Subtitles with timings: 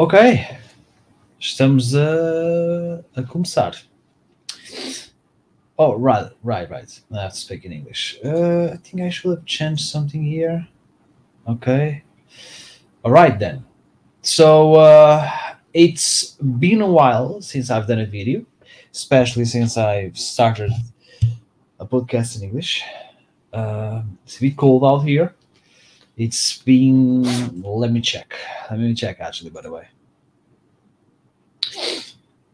[0.00, 0.14] Ok,
[1.40, 3.74] estamos a, a começar.
[5.76, 7.00] Oh, right, right, right.
[7.12, 8.16] I have to speak in English.
[8.24, 10.68] Uh, I think I should have changed something here.
[11.48, 12.04] Okay.
[13.02, 13.64] All right then.
[14.22, 15.28] So uh,
[15.74, 18.46] it's been a while since I've done a video,
[18.92, 20.70] especially since I've started
[21.80, 22.84] a podcast in English.
[23.52, 25.34] Uh, it's a bit cold out here.
[26.18, 27.22] It's been.
[27.62, 28.34] Let me check.
[28.68, 29.20] Let me check.
[29.20, 29.86] Actually, by the way.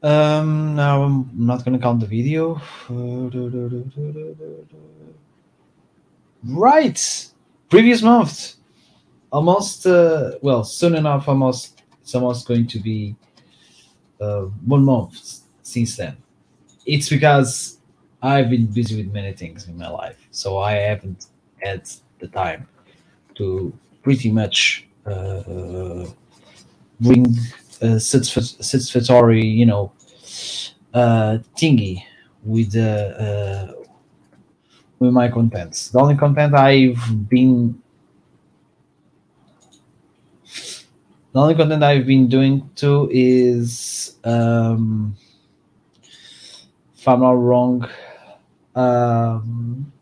[0.02, 2.60] Um, now I'm not gonna count the video.
[6.46, 7.30] Right,
[7.70, 8.56] previous month,
[9.32, 9.86] almost.
[9.86, 11.80] Uh, well, soon enough, almost.
[12.02, 13.16] It's almost going to be
[14.20, 16.18] uh, one month since then.
[16.84, 17.78] It's because
[18.20, 21.28] I've been busy with many things in my life, so I haven't
[21.62, 21.88] had
[22.18, 22.68] the time
[23.36, 26.06] to pretty much uh,
[27.00, 27.26] bring
[27.80, 29.92] a satisfa- satisfactory, you know,
[30.92, 32.02] uh, thingy
[32.44, 33.72] with uh, uh,
[34.98, 35.88] with my contents.
[35.88, 37.80] The only content I've been
[41.32, 45.16] the only content I've been doing too is um,
[46.96, 47.88] if I'm not wrong
[48.74, 49.92] um,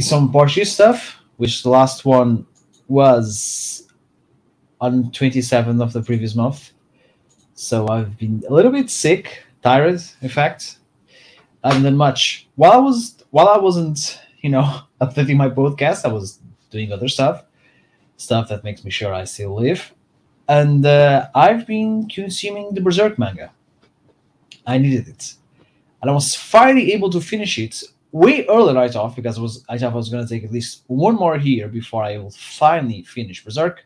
[0.00, 2.46] some Portuguese stuff, which the last one
[2.88, 3.88] was
[4.80, 6.72] on 27th of the previous month.
[7.54, 10.78] So I've been a little bit sick, tired, in fact.
[11.62, 12.48] I haven't done much.
[12.56, 17.08] While I was while I wasn't, you know, updating my podcast, I was doing other
[17.08, 17.44] stuff,
[18.16, 19.92] stuff that makes me sure I still live.
[20.48, 23.52] And uh, I've been consuming the Berserk manga.
[24.66, 25.34] I needed it,
[26.00, 27.82] and I was finally able to finish it
[28.12, 28.74] way earlier.
[28.74, 31.16] right off because I was I thought I was going to take at least one
[31.16, 33.84] more year before I will finally finish Berserk.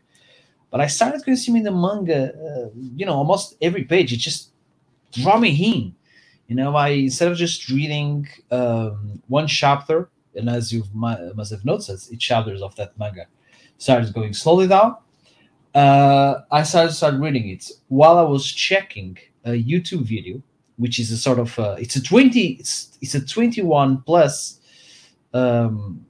[0.69, 4.11] But I started consuming the manga, uh, you know, almost every page.
[4.11, 4.51] It just
[5.13, 5.95] draw me in.
[6.47, 11.65] You know, I instead of just reading um, one chapter, and as you must have
[11.65, 13.27] noticed, each chapters of that manga
[13.77, 14.97] started going slowly down.
[15.73, 20.41] Uh, I started started reading it while I was checking a YouTube video,
[20.77, 24.59] which is a sort of uh, it's a twenty it's it's a twenty one plus
[25.33, 26.05] um,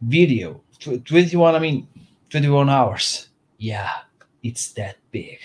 [0.00, 0.60] video.
[0.78, 1.86] Tw- twenty one, I mean
[2.30, 3.28] twenty one hours
[3.62, 3.90] yeah,
[4.42, 5.38] it's that big.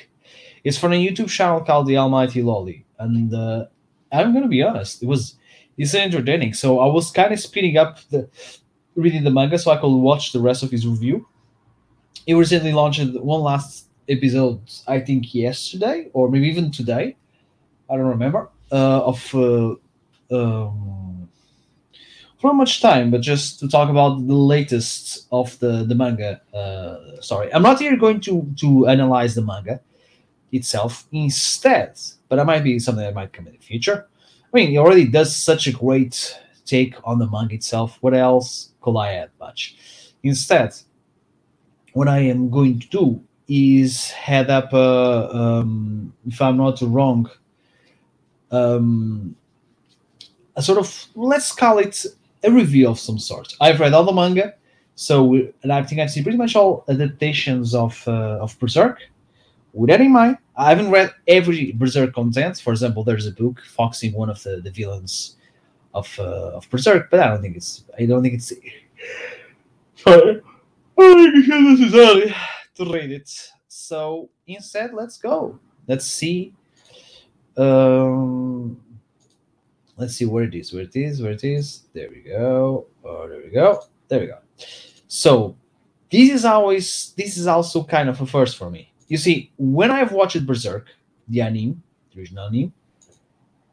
[0.63, 3.67] It's from a YouTube channel called The Almighty Lolly, and uh,
[4.11, 5.35] I'm gonna be honest, it was
[5.77, 6.53] it's entertaining.
[6.55, 8.27] So I was kind of speeding up the
[8.95, 11.27] reading the manga so I could watch the rest of his review.
[12.25, 17.17] He recently launched one last episode, I think yesterday or maybe even today.
[17.89, 18.49] I don't remember.
[18.71, 19.75] Uh, of uh,
[20.31, 21.29] um,
[22.43, 26.41] much time, but just to talk about the latest of the the manga.
[26.53, 29.81] Uh, sorry, I'm not here going to to analyze the manga
[30.51, 31.99] itself instead,
[32.29, 34.07] but that might be something that might come in the future.
[34.53, 37.97] I mean, he already does such a great take on the manga itself.
[38.01, 39.75] What else could I add much?
[40.23, 40.73] Instead,
[41.93, 47.29] what I am going to do is head up, uh, um, if I'm not wrong,
[48.51, 49.35] um,
[50.55, 52.05] a sort of let's call it
[52.43, 53.53] a review of some sort.
[53.59, 54.55] I've read all the manga,
[54.95, 58.99] so and I think I've seen pretty much all adaptations of uh, of Berserk.
[59.73, 62.59] With that in mind, I haven't read every Berserk content.
[62.59, 65.37] For example, there's a book foxing one of the, the villains
[65.93, 68.53] of uh, of Berserk, but I don't think it's I don't think it's
[69.95, 70.41] sorry.
[72.75, 73.51] To read it.
[73.67, 75.59] So instead, let's go.
[75.87, 76.53] Let's see.
[77.57, 78.79] Um,
[79.97, 81.83] let's see where it is where it is where it is.
[81.93, 82.87] There we go.
[83.03, 83.83] Oh there we go.
[84.07, 84.37] There we go.
[85.07, 85.55] So
[86.11, 88.91] this is always this is also kind of a first for me.
[89.07, 90.87] You see when i've watched berserk
[91.29, 91.81] the anime
[92.13, 92.73] the original anime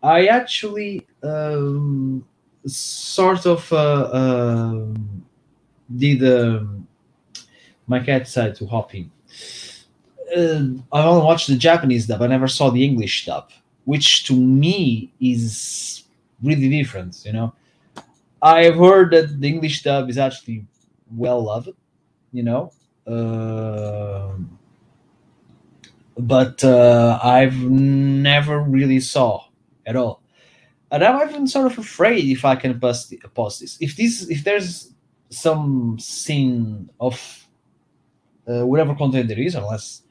[0.02, 2.24] i actually um,
[2.66, 5.24] sort of uh, um,
[5.96, 6.86] did um,
[7.86, 9.10] my cat decided to hop in.
[10.36, 12.22] Uh, i only watched the japanese dub.
[12.22, 13.50] I never saw the english dub
[13.84, 16.04] which to me is
[16.42, 17.22] really different.
[17.24, 17.54] You know,
[18.42, 20.66] I've heard that the English dub is actually
[21.14, 21.70] well loved.
[22.32, 22.72] You know,
[23.06, 24.36] uh,
[26.18, 29.44] but uh, I've never really saw
[29.86, 30.20] at all,
[30.90, 33.78] and I'm even sort of afraid if I can post post this.
[33.80, 34.92] If this if there's
[35.30, 37.46] some scene of
[38.48, 40.02] uh, whatever content there is, unless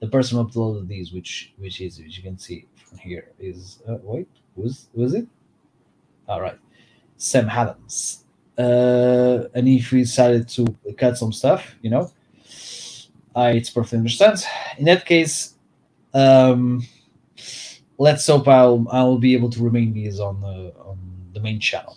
[0.00, 2.66] the person uploaded these, which which is which you can see
[2.98, 5.26] here is uh, wait was was it
[6.30, 6.58] all right,
[7.16, 8.24] Sam Adams.
[8.56, 10.64] Uh, and if we decided to
[10.96, 12.12] cut some stuff, you know,
[13.34, 14.44] I it's perfectly understand.
[14.78, 15.54] In that case,
[16.14, 16.86] um,
[17.98, 20.98] let's hope I'll I'll be able to remain these on the on
[21.32, 21.96] the main channel.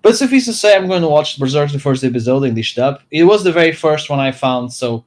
[0.00, 3.00] But suffice to say, I'm going to watch Berserk the first episode English dub.
[3.10, 5.04] It was the very first one I found, so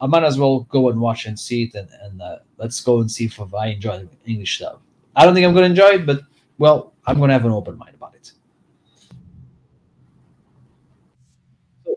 [0.00, 3.00] I might as well go and watch and see it, and, and uh, let's go
[3.00, 4.76] and see if I enjoy the English stuff.
[5.16, 6.20] I don't think I'm going to enjoy it, but
[6.58, 8.32] well, I'm going to have an open mind about it.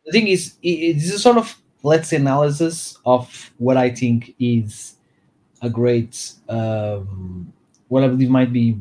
[0.06, 4.33] The thing is, it, it's a sort of let's say analysis of what I think
[4.39, 4.95] is
[5.62, 7.51] a great, um,
[7.89, 8.80] what I believe might be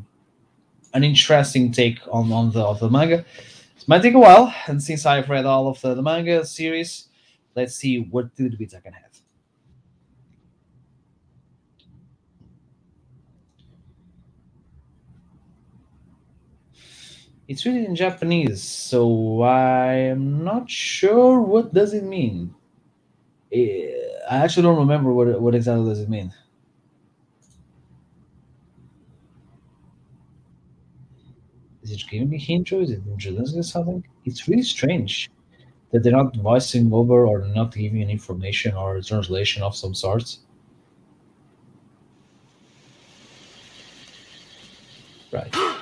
[0.94, 3.25] an interesting take on, on the of the manga.
[3.76, 7.08] It might take a while, and since I've read all of the, the manga series,
[7.56, 9.12] let's see what little bits I can have.
[17.49, 22.55] It's written in Japanese, so I am not sure what does it mean.
[23.53, 23.91] Eh,
[24.31, 26.33] I actually don't remember what what exactly does it mean.
[31.83, 32.81] Is it giving me intro?
[32.81, 34.05] Is it introducing something?
[34.25, 35.31] It's really strange
[35.91, 40.41] that they're not voicing over or not giving information or translation of some sorts.
[45.33, 45.55] Right.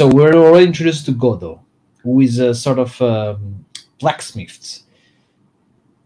[0.00, 1.60] So we're already introduced to Godo,
[2.02, 3.66] who is a sort of um,
[3.98, 4.80] blacksmith.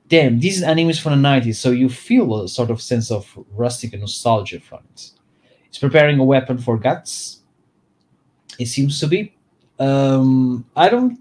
[0.09, 3.93] Damn, this anime from the 90s, so you feel a sort of sense of rustic
[3.93, 5.11] nostalgia from it.
[5.69, 7.43] He's preparing a weapon for guts.
[8.59, 9.33] It seems to be.
[9.79, 11.21] Um, I don't.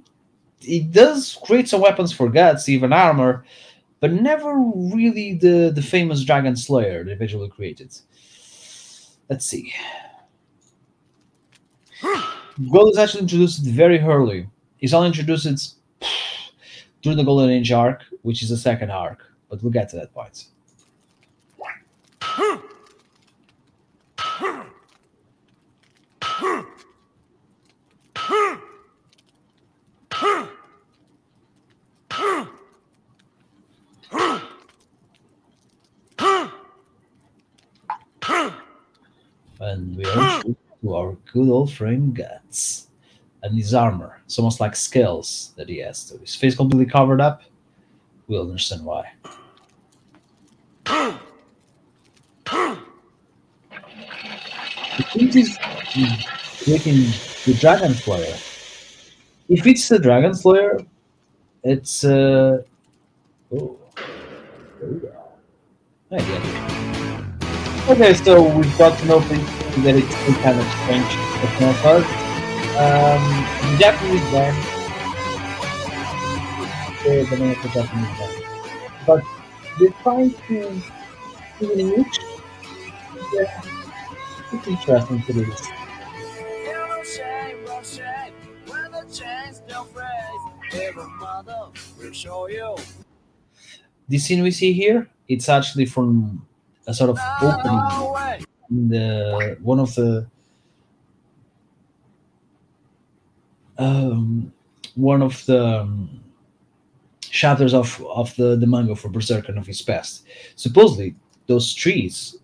[0.61, 3.45] It does create some weapons for guts, even armor,
[3.99, 7.95] but never really the the famous Dragon Slayer they eventually created.
[9.29, 9.71] Let's see.
[12.71, 14.47] Gold is actually introduced very early.
[14.77, 15.77] He's only introduced
[17.01, 20.13] during the Golden Age arc, which is the second arc, but we'll get to that
[20.13, 20.45] point.
[39.59, 42.87] And we are to our good old friend Guts.
[43.41, 44.21] And his armor.
[44.23, 45.97] It's almost like scales that he has.
[45.97, 47.41] So his face completely covered up.
[48.27, 49.11] We'll understand why.
[55.15, 55.57] Is
[56.63, 56.95] creating
[57.45, 58.35] the Dragon Slayer.
[59.49, 60.79] If it's the Dragon Slayer,
[61.63, 62.61] it's uh
[63.51, 63.77] oh,
[64.79, 65.11] there we go.
[66.11, 66.72] Get it.
[67.85, 71.05] Okay, so we've got to know that it's still kind of strange
[71.43, 72.05] techno part.
[72.79, 74.55] Um, Japanese band,
[77.03, 78.43] they're the name of the Japanese band,
[79.05, 79.23] but
[79.77, 80.81] they're trying to
[81.59, 82.19] do an English.
[83.33, 83.61] Yeah,
[84.53, 85.67] it's interesting to do this.
[94.07, 96.47] This scene we see here, it's actually from
[96.87, 97.79] a sort of opening
[98.69, 100.27] in the one of the
[103.77, 104.53] um,
[104.95, 106.21] one of the um,
[107.21, 110.25] chapters of of the the manga for Berserk and of his past.
[110.55, 111.15] Supposedly,
[111.47, 112.37] those trees.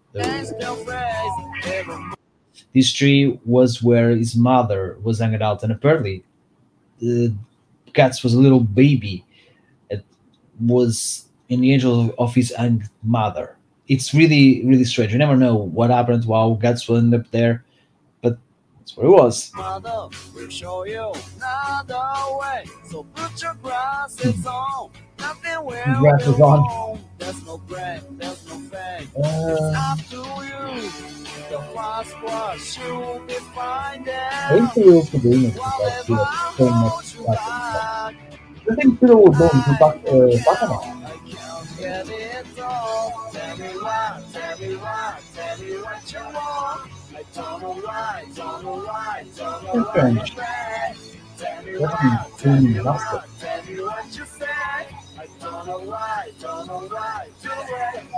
[2.73, 6.23] this tree was where his mother was hanging out, and apparently,
[6.99, 7.33] the
[7.93, 9.25] Guts was a little baby.
[9.89, 10.03] It
[10.59, 13.58] was in the angel of, of his own mother
[13.89, 15.11] it's really really strange.
[15.11, 17.63] You never know what happened while Guts will end up there,
[18.21, 18.37] but
[18.77, 19.51] that's where it was.
[19.55, 22.63] Mother will show you another way.
[22.89, 24.91] So put your glasses on.
[25.19, 26.99] Nothing will Glasses on.
[27.17, 29.09] There's no break, there's no fake.
[29.15, 30.89] It's Uh, up to you.
[31.49, 34.13] The fast one should be finding.
[34.13, 36.15] I think we also doing it because we
[36.57, 37.35] so much you stuff.
[37.35, 38.15] back.
[38.69, 42.98] Eu tenho que ter o dono do Pac- eh, I can't get it all.
[47.39, 48.27] Late,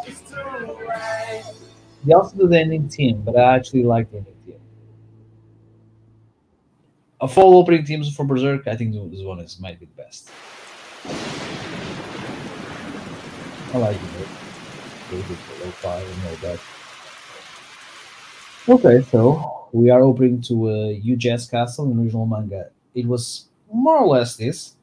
[0.07, 0.37] it's too
[0.87, 1.43] late.
[2.03, 4.59] They also do the ending team, but I actually like the ending team.
[7.19, 10.31] Of all opening teams for Berserk, I think this one is might be the best.
[13.73, 14.01] I like it.
[15.09, 16.59] Very good for lo-fi and all that.
[18.69, 22.69] Okay, so we are opening to a uh, UJS Castle in original manga.
[22.93, 24.75] It was more or less this.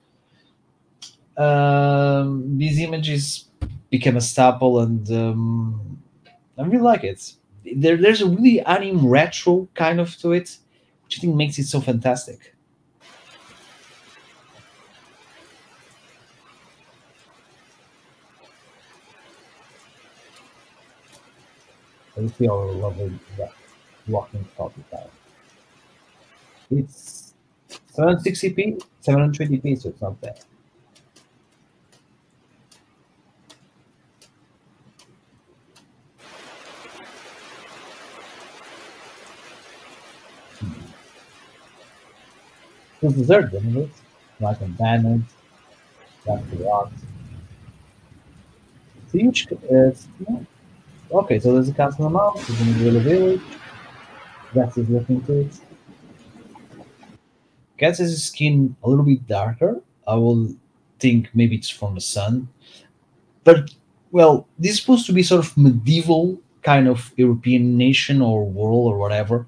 [1.36, 3.48] Um, these images
[3.88, 6.02] became a staple, and um,
[6.58, 7.34] I really like it.
[7.76, 10.58] There, there's a really anime retro kind of to it,
[11.04, 12.56] which I think makes it so fantastic.
[22.36, 23.52] See how lovely that
[24.08, 25.10] walking top is.
[26.70, 27.34] It's
[27.96, 30.38] 760p, 720p, so it's not bad.
[43.00, 43.90] It's dessert, isn't it?
[44.40, 45.24] Like a diamond,
[46.26, 46.92] like the rocks.
[49.04, 49.46] It's a huge.
[49.52, 50.08] Uh, it's-.
[51.10, 53.40] Okay, so there's a castle mountains, there's an Israeli village.
[54.54, 55.60] Guts is looking to it.
[57.78, 59.80] Guts' skin a little bit darker.
[60.06, 60.54] I will
[60.98, 62.48] think maybe it's from the sun.
[63.44, 63.70] But,
[64.10, 68.92] well, this is supposed to be sort of medieval kind of European nation or world
[68.92, 69.46] or whatever.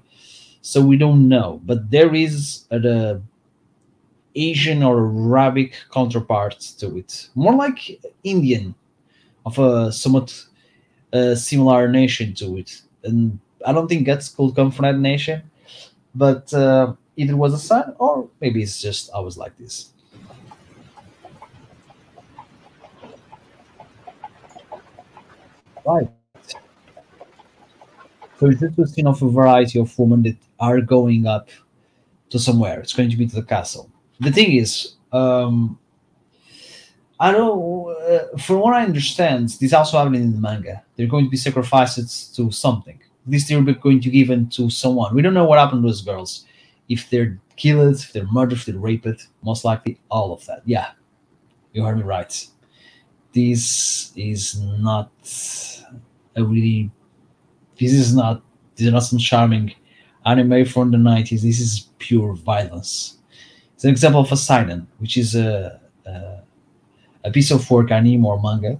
[0.61, 1.59] So we don't know.
[1.65, 3.21] But there is the
[4.35, 7.29] Asian or Arabic counterpart to it.
[7.35, 8.75] More like Indian,
[9.45, 10.45] of a somewhat
[11.13, 12.81] uh, similar nation to it.
[13.03, 15.43] And I don't think Guts could come from that nation,
[16.15, 19.91] but uh, either was a son or maybe it's just I was like this.
[25.85, 26.09] Right.
[28.39, 31.49] So it's just a scene of a variety of women that are going up
[32.29, 32.79] to somewhere.
[32.79, 33.89] It's going to be to the castle.
[34.19, 35.77] The thing is, um,
[37.19, 37.95] I don't.
[38.09, 40.83] Uh, from what I understand, this also happened in the manga.
[40.95, 42.99] They're going to be sacrificed to something.
[43.25, 45.13] At least they're going to give given to someone.
[45.13, 46.45] We don't know what happened to those girls.
[46.89, 50.61] If they're killed, if they're murdered, if they're raped, most likely all of that.
[50.65, 50.91] Yeah,
[51.73, 52.47] you heard me right.
[53.33, 55.11] This is not
[56.35, 56.91] a really.
[57.79, 58.41] This is not.
[58.75, 59.73] This is not some charming
[60.25, 61.43] anime from the nineties.
[61.43, 63.19] This is pure violence.
[63.75, 66.41] It's an example of a seinen, which is a, a
[67.23, 68.79] a piece of work anime or manga.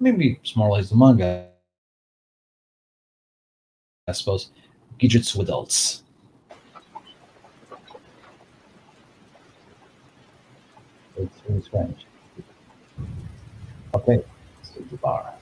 [0.00, 1.46] Maybe it's more or less the manga,
[4.08, 4.50] I suppose.
[4.98, 6.02] Gadgets with adults.
[11.16, 12.06] It's really strange.
[13.94, 14.24] Okay,
[14.62, 15.34] so the bar.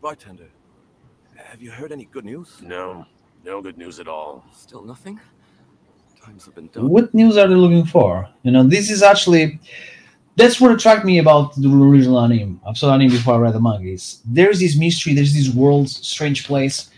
[0.00, 0.48] Bartender,
[1.34, 2.60] have you heard any good news?
[2.62, 3.04] No,
[3.44, 4.44] no good news at all.
[4.52, 5.18] Still nothing?
[6.24, 6.88] Times have been done.
[6.88, 8.28] What news are they looking for?
[8.44, 9.58] You know, this is actually
[10.36, 12.60] that's what attracted me about the original anime.
[12.66, 13.88] I've saw anime before I read the manga.
[13.88, 16.90] Is there's this mystery, there's this world, strange place,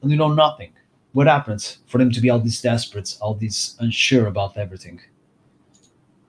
[0.00, 0.72] and we know nothing.
[1.12, 5.00] What happens for them to be all this desperate, all this unsure about everything?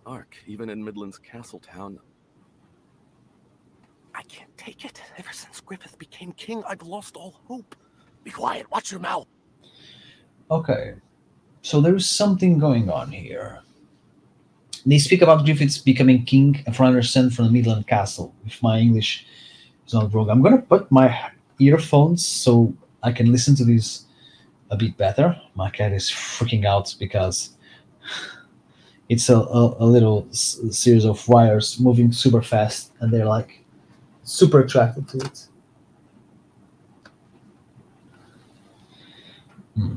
[0.05, 1.99] Ark, even in Midland's castle town.
[4.15, 5.01] I can't take it.
[5.17, 7.75] Ever since Griffith became king, I've lost all hope.
[8.23, 8.69] Be quiet.
[8.71, 9.27] Watch your mouth.
[10.51, 10.93] Okay,
[11.61, 13.61] so there's something going on here.
[14.85, 18.33] They speak about Griffiths becoming king, and I understand, from the Midland Castle.
[18.45, 19.25] If my English
[19.87, 24.05] is not wrong, I'm gonna put my earphones so I can listen to this
[24.71, 25.39] a bit better.
[25.55, 27.51] My cat is freaking out because
[29.09, 33.63] it's a, a, a little s- series of wires moving super fast, and they're like
[34.23, 35.47] super attracted to it.
[39.75, 39.95] Hmm.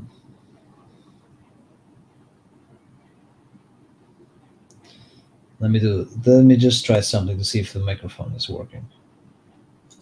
[5.61, 6.09] Let me do.
[6.27, 8.87] Let me just try something to see if the microphone is working.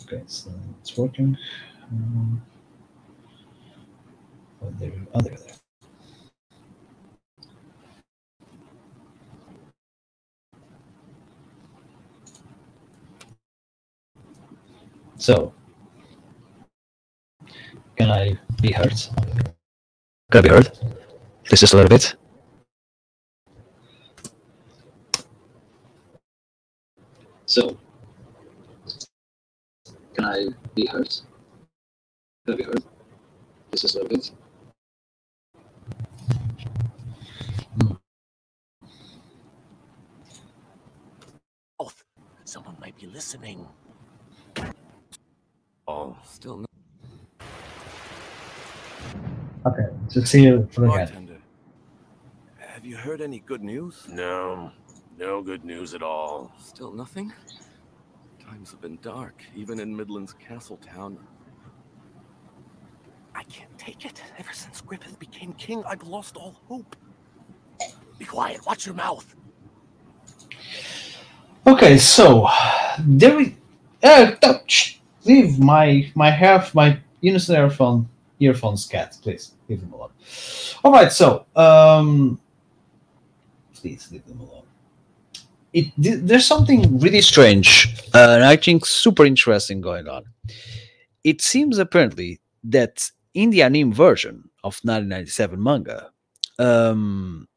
[0.05, 1.37] Okay, so it's working.
[1.93, 2.43] Um,
[4.63, 5.57] oh, there, oh, there, there.
[15.19, 15.55] So,
[17.97, 18.95] can I be heard?
[20.33, 20.79] Can I be heard?
[21.51, 22.17] This is a little bit.
[27.47, 27.77] So,
[30.15, 31.09] can I be heard?
[32.47, 32.83] Can I be heard?
[33.71, 34.31] This is a little bit.
[41.81, 42.05] Oath.
[42.45, 43.67] Someone might be listening.
[45.89, 46.67] Oh, still no.
[49.67, 50.97] Okay, so see you for again.
[50.99, 51.39] Bartender,
[52.59, 54.07] have you heard any good news?
[54.09, 54.73] No,
[55.19, 56.53] no good news at all.
[56.59, 57.33] Still nothing?
[58.45, 61.19] Times have been dark, even in Midland's castle town.
[63.35, 64.23] I can't take it.
[64.39, 66.95] Ever since Griffith became king, I've lost all hope.
[68.19, 68.65] Be quiet.
[68.67, 69.35] Watch your mouth.
[71.67, 72.49] Okay, so
[73.01, 73.57] there we
[74.03, 78.07] Uh, don't- leave my my half my innocent earphone
[78.39, 80.11] earphones cat, please leave them alone.
[80.85, 82.39] All right, so um,
[83.73, 84.64] please leave them alone.
[85.75, 90.25] It th- there's something really strange uh, and I think super interesting going on.
[91.25, 96.11] It seems apparently that in the anime version of 1997 manga,
[96.61, 97.49] um,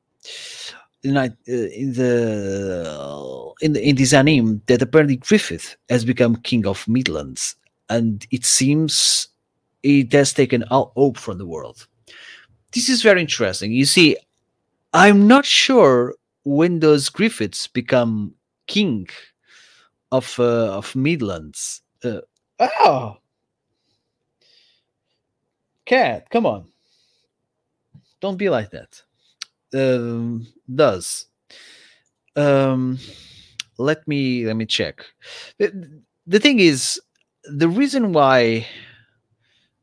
[1.04, 6.66] in, uh, in the in the in this anime that apparently Griffith has become king
[6.66, 7.56] of Midlands,
[7.90, 9.30] and it seems
[9.84, 11.88] it has taken all hope from the world.
[12.74, 13.72] This is very interesting.
[13.72, 14.18] You see,
[14.94, 16.16] I'm not sure
[16.48, 18.34] when those Griffiths become
[18.68, 19.08] king
[20.12, 21.82] of uh, of Midlands.
[22.04, 22.22] Uh,
[22.60, 23.18] oh,
[25.86, 26.72] cat, come on!
[28.22, 29.01] Don't be like that.
[29.74, 31.27] Um, does
[32.38, 33.00] um,
[33.77, 35.06] let me let me check.
[35.58, 37.01] The, the thing is,
[37.44, 38.68] the reason why.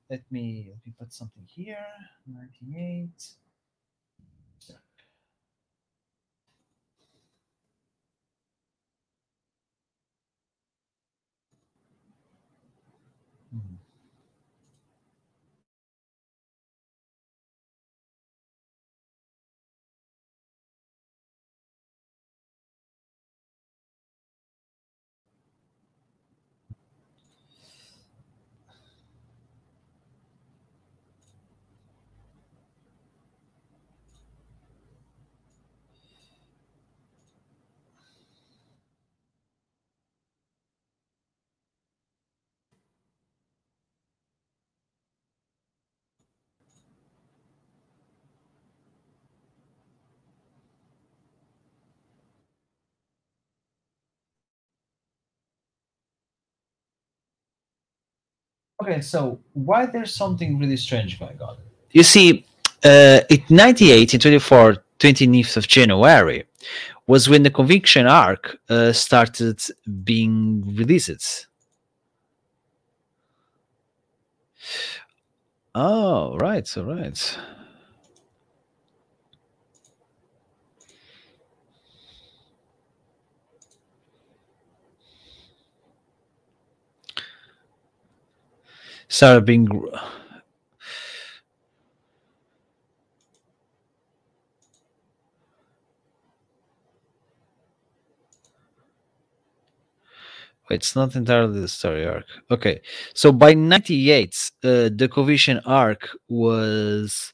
[0.09, 1.85] Let me let me put something here.
[2.27, 3.35] Ninety eight.
[58.83, 61.57] Okay, so why there's something really strange going on?
[61.93, 62.45] You see,
[62.85, 66.45] uh, in 98, in 24, 29th of January,
[67.07, 69.61] was when the conviction arc uh, started
[70.03, 71.47] being released.
[75.75, 77.39] Oh, right, all right.
[89.15, 89.69] Started being.
[100.69, 102.25] It's not entirely the story arc.
[102.51, 102.81] Okay,
[103.15, 107.33] so by 98, uh, the Conviction arc was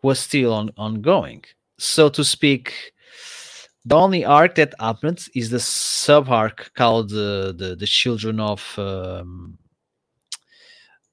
[0.00, 1.42] was still on ongoing.
[1.78, 2.92] So to speak,
[3.84, 8.62] the only arc that happened is the sub arc called uh, the the children of
[8.78, 9.58] um,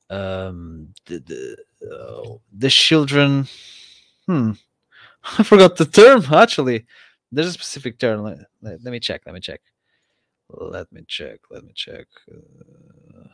[0.10, 1.58] um the the,
[1.92, 3.48] uh, the children.
[4.28, 4.52] Hmm,
[5.40, 6.86] I forgot the term actually.
[7.32, 8.24] There's a specific term.
[8.24, 9.24] Let, let, let me check.
[9.26, 9.62] Let me check.
[10.50, 11.40] Let me check.
[11.52, 12.08] Let me check.
[12.32, 13.28] Uh,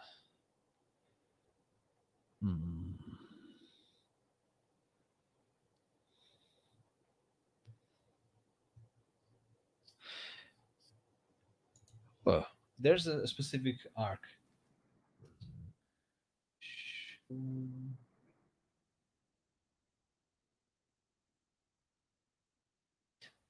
[2.42, 2.94] hmm.
[12.26, 12.48] Well,
[12.84, 14.20] there's a specific arc.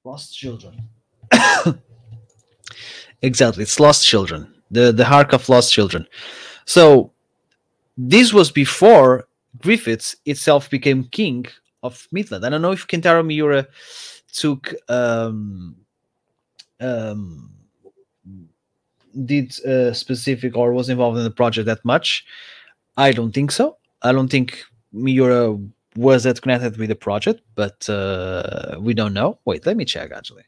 [0.04, 0.88] Lost children.
[3.22, 4.54] exactly, it's lost children.
[4.70, 6.06] The the arc of lost children.
[6.64, 7.10] So
[7.98, 9.26] this was before
[9.60, 11.46] Griffiths itself became king
[11.82, 12.46] of Midland.
[12.46, 13.66] I don't know if Kentaro Miura
[14.32, 15.76] took um,
[16.80, 17.50] um,
[19.24, 22.24] did uh, specific or was involved in the project that much.
[22.96, 23.76] I don't think so.
[24.02, 25.58] I don't think Miura
[25.96, 29.38] was that connected with the project, but uh, we don't know.
[29.44, 30.44] Wait, let me check actually.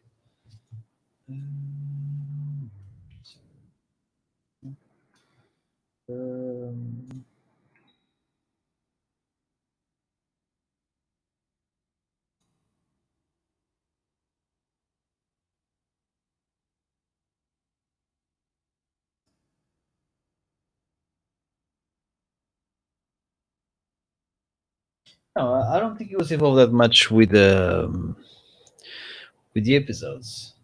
[25.37, 28.17] No, I don't think he was involved that much with the um,
[29.53, 30.55] with the episodes.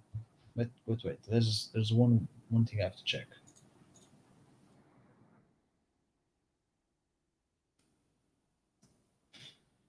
[0.57, 1.19] Wait, wait, wait.
[1.29, 3.27] There's there's one one thing I have to check.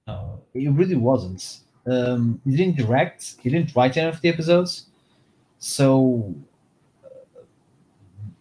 [0.05, 1.59] No, he really wasn't.
[1.85, 3.35] Um, he didn't direct.
[3.41, 4.87] He didn't write any of the episodes.
[5.59, 6.35] So,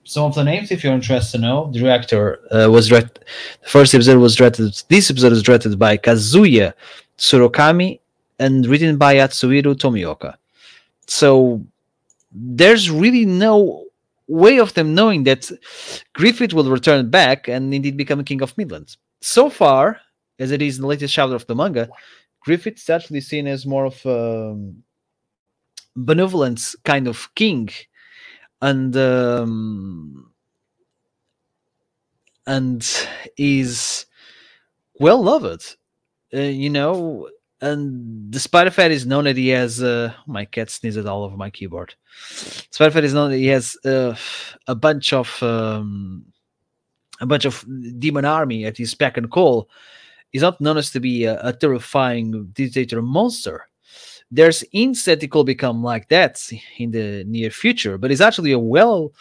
[0.05, 3.25] some of the names, if you're interested to know, the director uh, was directed.
[3.63, 4.83] The first episode was directed.
[4.89, 6.73] This episode is directed by Kazuya
[7.19, 8.01] Tsurokami
[8.39, 10.35] and written by Atsuhiro Tomioka.
[11.07, 11.63] So,
[12.33, 13.85] there's really no
[14.27, 15.51] way of them knowing that
[16.15, 18.97] Griffith will return back and indeed become king of Midlands.
[19.21, 20.01] So far,
[20.39, 21.89] as it is in the latest chapter of the manga,
[22.41, 24.57] Griffith's actually seen as more of a
[25.95, 27.69] benevolent kind of king,
[28.63, 30.33] and um,
[32.47, 34.07] and is
[34.99, 35.77] well loved,
[36.35, 37.29] uh, you know.
[37.61, 41.37] And despite the fact he's known that he has, uh, my cat sneezed all over
[41.37, 41.95] my keyboard.
[42.29, 44.17] Despite the fact he's known that he has uh,
[44.67, 46.25] a bunch of um,
[47.21, 47.65] a bunch of
[47.99, 49.69] demon army at his back and call,
[50.31, 53.69] he's not known as to be a, a terrifying dictator monster.
[54.35, 56.43] There's hints that he could become like that
[56.79, 59.13] in the near future, but he's actually a well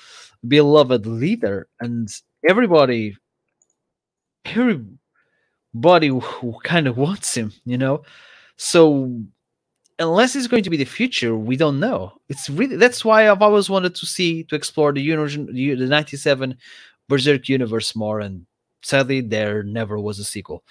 [0.48, 2.10] beloved leader, and
[2.48, 3.18] everybody,
[4.46, 8.04] everybody who kind of wants him, you know.
[8.56, 9.22] So
[10.00, 12.14] unless it's going to be the future, we don't know.
[12.30, 16.58] It's really that's why I've always wanted to see to explore the universe, the '97
[17.10, 18.46] Berserk universe more, and
[18.82, 20.64] sadly, there never was a sequel.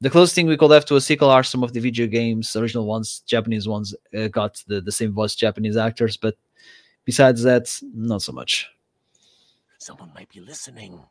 [0.00, 2.54] The closest thing we could have to a sequel are some of the video games,
[2.54, 6.36] original ones, Japanese ones, uh, got the, the same voice Japanese actors, but
[7.04, 8.68] besides that, not so much.
[9.78, 11.02] Someone might be listening.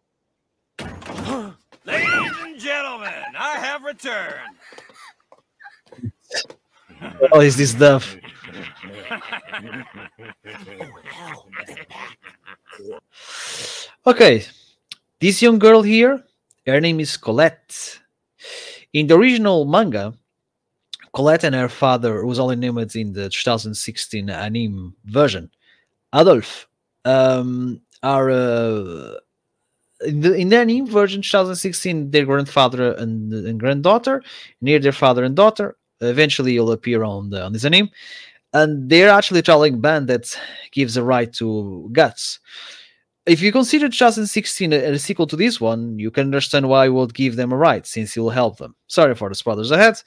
[0.80, 4.56] Ladies and gentlemen, I have returned.
[7.32, 8.15] Oh, is this stuff?
[9.12, 9.19] Oh,
[11.06, 11.47] hell.
[14.08, 14.45] Okay,
[15.19, 16.23] this young girl here,
[16.65, 18.00] her name is Colette.
[18.93, 20.13] In the original manga,
[21.13, 25.50] Colette and her father, was only named in the 2016 anime version,
[26.13, 26.67] Adolf,
[27.06, 29.15] um, are uh,
[30.06, 34.21] in the in the anime version 2016 their grandfather and, and granddaughter
[34.62, 37.89] near their father and daughter eventually you'll appear on the on this anime.
[38.54, 40.39] And they're actually a traveling band that
[40.71, 42.39] gives a ride to guts
[43.27, 46.89] if you consider 2016 a, a sequel to this one you can understand why I
[46.89, 48.75] would give them a ride since it will help them.
[48.87, 50.01] Sorry for the spoilers ahead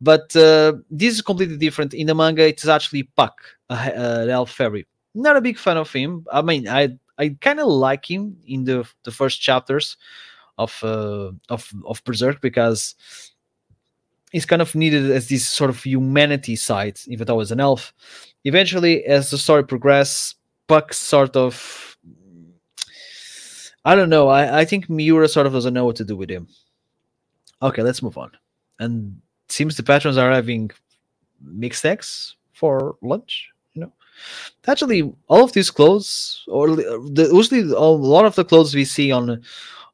[0.00, 1.94] but uh, this is completely different.
[1.94, 4.86] In the manga it's actually puck a elf fairy.
[5.14, 6.26] Not a big fan of him.
[6.32, 9.96] I mean i I kind of like him in the the first chapters
[10.58, 12.94] of uh, of of Berserk because
[14.32, 17.92] he's kind of needed as this sort of humanity side, even though he's an elf.
[18.44, 20.34] Eventually, as the story progresses,
[20.68, 21.91] Puck sort of
[23.84, 24.28] I don't know.
[24.28, 26.48] I, I think Miura sort of doesn't know what to do with him.
[27.60, 28.30] Okay, let's move on.
[28.78, 30.70] And seems the patrons are having
[31.40, 33.50] mixed eggs for lunch.
[33.74, 33.92] You know,
[34.66, 39.10] actually, all of these clothes, or the, usually a lot of the clothes we see
[39.12, 39.42] on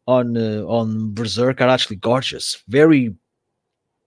[0.07, 2.62] on uh, on Berserk are actually gorgeous.
[2.68, 3.14] Very,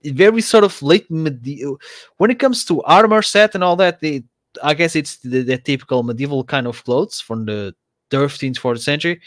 [0.04, 1.80] very sort of late medieval.
[2.17, 4.24] When it comes to armor set and all that, they,
[4.63, 7.76] I guess it's the, the typical medieval kind of clothes from the
[8.12, 9.21] 13th, 14th century.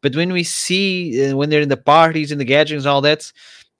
[0.00, 3.00] But when we see uh, when they're in the parties and the gatherings and all
[3.02, 3.30] that,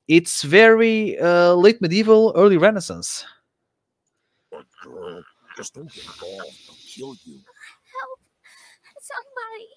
[0.09, 3.25] it's very uh, late medieval, early Renaissance.
[4.51, 5.23] But, girl,
[5.57, 6.57] just don't get involved.
[6.68, 7.35] I'll kill you.
[7.35, 8.21] Help!
[9.01, 9.68] Somebody!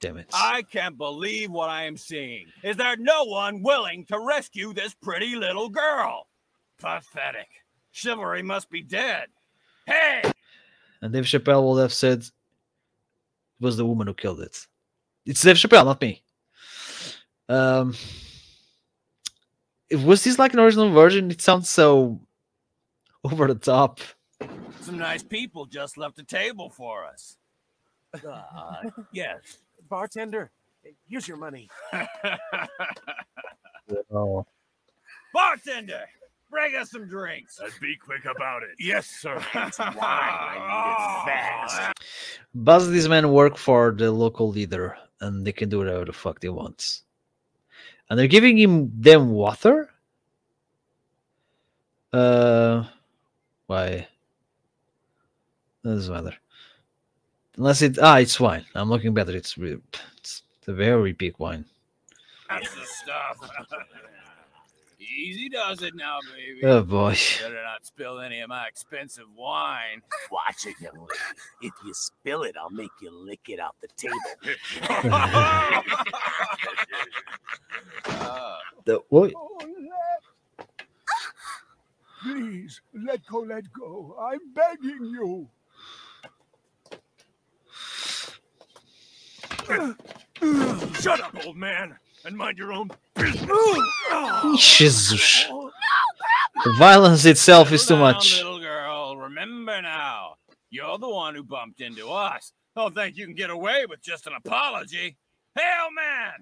[0.00, 0.30] Damn it!
[0.32, 2.46] I can't believe what I am seeing.
[2.62, 6.26] Is there no one willing to rescue this pretty little girl?
[6.78, 7.48] Pathetic.
[7.92, 9.26] Chivalry must be dead.
[9.86, 10.22] Hey!
[11.02, 12.30] And Dave Chappelle would have said it
[13.60, 14.66] was the woman who killed it.
[15.26, 16.22] It's Dave Chappelle, not me.
[17.48, 17.94] Um,
[19.90, 21.30] if- was this like an original version?
[21.30, 22.20] It sounds so
[23.24, 24.00] over the top.
[24.80, 27.36] Some nice people just left a table for us.
[28.28, 29.58] Uh, yes.
[29.88, 30.50] Bartender,
[31.08, 31.68] here's your money.
[34.10, 34.46] Oh,
[35.34, 36.04] Bartender,
[36.52, 37.58] bring us some drinks.
[37.58, 38.76] And be quick about it.
[38.78, 39.42] Yes, sir.
[39.54, 39.96] It's wine.
[39.98, 41.92] I need it fast.
[42.54, 46.38] Buzz these men work for the local leader and they can do whatever the fuck
[46.38, 47.00] they want.
[48.08, 49.88] And they're giving him them water?
[52.12, 52.84] Uh
[53.66, 54.06] why?
[55.82, 56.36] Doesn't matter.
[57.56, 58.66] Unless it ah, it's wine.
[58.74, 59.34] I'm looking better.
[59.34, 61.64] It's it's a very big wine.
[62.50, 63.50] That's the stuff.
[65.16, 66.64] Easy does it now, baby.
[66.64, 67.16] Oh boy.
[67.40, 70.02] Better not spill any of my expensive wine.
[70.30, 71.20] Watch it, young lady.
[71.62, 74.18] If you spill it, I'll make you lick it off the table.
[78.06, 79.32] Uh, The, what?
[82.22, 84.16] Please, let go, let go.
[84.20, 85.48] I'm begging you.
[91.00, 92.90] Shut up, old man, and mind your own
[94.56, 95.46] Jesus.
[96.64, 98.36] The violence itself is too down, much.
[98.38, 99.16] little girl.
[99.16, 100.34] Remember now,
[100.70, 102.52] you're the one who bumped into us.
[102.76, 105.16] Don't think you can get away with just an apology.
[105.56, 106.32] Hell, man,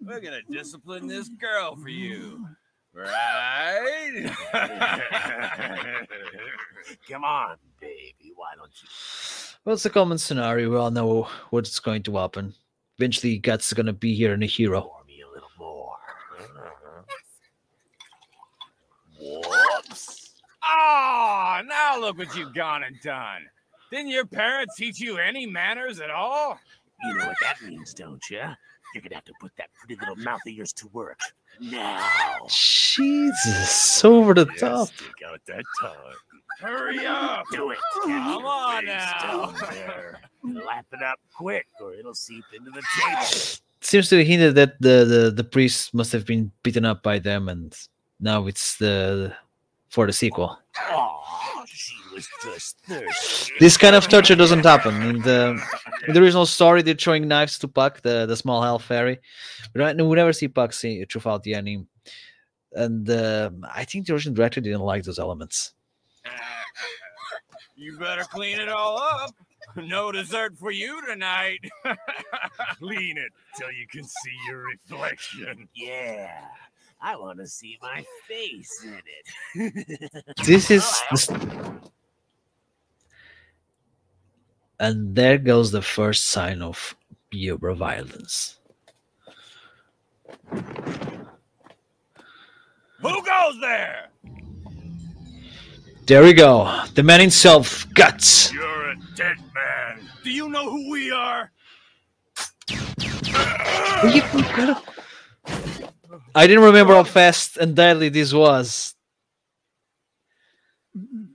[0.00, 2.46] we're gonna discipline this girl for you,
[2.94, 4.30] right?
[7.10, 8.32] Come on, baby.
[8.34, 8.88] Why don't you?
[9.64, 10.70] Well, it's a common scenario.
[10.70, 12.54] We all know what's going to happen.
[12.98, 14.80] Eventually, Guts is going to be here and a hero.
[14.80, 15.96] For me a little more.
[19.20, 20.30] Whoops.
[21.62, 23.42] Now look what you've gone and done.
[23.90, 26.58] Didn't your parents teach you any manners at all?
[27.04, 28.42] You know what that means, don't you?
[28.94, 31.18] You're gonna have to put that pretty little mouth of yours to work
[31.60, 32.46] now.
[32.48, 34.88] Jesus, over the top.
[34.88, 35.94] Stick out that tongue.
[36.60, 37.44] Hurry up!
[37.52, 37.78] Do it.
[38.04, 39.54] Come on Face now.
[40.42, 43.26] Lap it up quick, or it'll seep into the table.
[43.82, 47.48] Seems to hint that the, the, the priest must have been beaten up by them,
[47.48, 47.76] and
[48.20, 49.34] now it's the
[49.90, 50.58] for the sequel.
[50.90, 52.05] Aw, she was just thirsty.
[53.60, 55.02] This kind of torture doesn't happen.
[55.02, 55.60] In the,
[56.06, 59.18] in the original story, they're throwing knives to Puck, the, the small elf fairy.
[59.74, 61.86] We, don't, we never see Puck see, throughout the anime.
[62.72, 65.72] And uh, I think the original director didn't like those elements.
[67.78, 69.34] You better clean it all up.
[69.76, 71.58] No dessert for you tonight.
[72.78, 75.68] Clean it till you can see your reflection.
[75.74, 76.40] Yeah.
[77.02, 79.02] I want to see my face in
[79.66, 80.24] it.
[80.46, 80.84] This is.
[81.10, 81.28] The, s-
[84.78, 86.96] and there goes the first sign of
[87.30, 88.58] pure violence.
[93.00, 94.10] Who goes there?
[96.06, 96.84] There we go.
[96.94, 98.52] The man himself, Guts.
[98.52, 100.08] You're a dead man.
[100.22, 101.50] Do you know who we are?
[106.34, 108.94] I didn't remember how fast and deadly this was.
[110.94, 111.26] You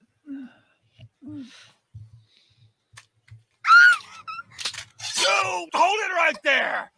[5.74, 6.92] hold it right there.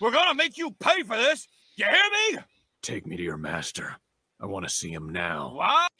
[0.00, 1.46] We're gonna make you pay for this.
[1.76, 2.38] You hear me?
[2.82, 3.96] Take me to your master.
[4.40, 5.52] I want to see him now.
[5.54, 5.90] What?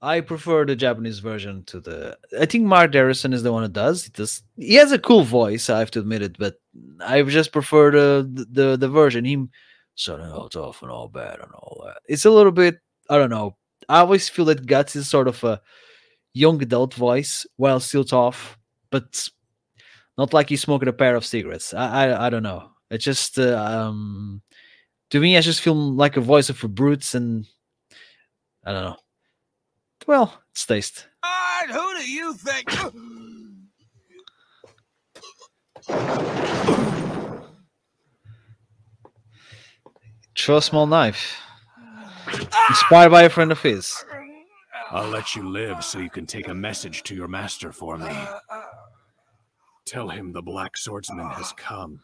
[0.00, 2.16] I prefer the Japanese version to the.
[2.40, 4.04] I think Marc Diraison is the one who does.
[4.04, 4.42] He does.
[4.56, 5.68] He has a cool voice.
[5.68, 6.54] I have to admit it, but
[7.00, 9.24] I just prefer the the the version.
[9.24, 9.50] Him
[9.96, 11.98] sounding all tough and all bad and all that.
[12.06, 12.78] It's a little bit.
[13.10, 13.56] I don't know.
[13.88, 15.60] I always feel that Guts is sort of a
[16.32, 18.56] young adult voice while still tough,
[18.90, 19.28] but
[20.18, 21.72] not like he's smoking a pair of cigarettes.
[21.72, 22.70] I I, I don't know.
[22.90, 24.42] It just uh, um
[25.10, 27.46] to me, I just feel like a voice of a brutes, and
[28.64, 28.96] I don't know.
[30.06, 31.06] Well, it's taste.
[31.22, 32.70] God, who do you think?
[40.38, 41.36] Throw a small knife.
[42.68, 44.04] Inspired by a friend of his.
[44.90, 48.16] I'll let you live so you can take a message to your master for me.
[49.88, 52.00] Tell him the Black Swordsman has come.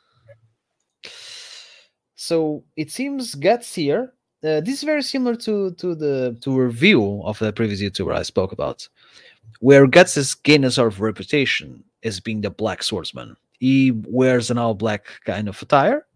[2.15, 4.15] So it seems Guts here.
[4.43, 8.23] Uh, this is very similar to to the to review of the previous YouTuber I
[8.23, 8.89] spoke about,
[9.61, 13.37] where Guts has gained a sort of reputation as being the Black Swordsman.
[13.59, 16.07] He wears an all black kind of attire,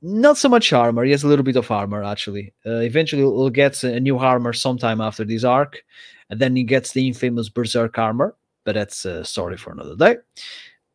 [0.00, 1.04] not so much armor.
[1.04, 2.54] He has a little bit of armor actually.
[2.64, 5.82] Uh, eventually, he'll get a new armor sometime after this arc,
[6.30, 8.34] and then he gets the infamous Berserk armor.
[8.64, 10.16] But that's a story for another day.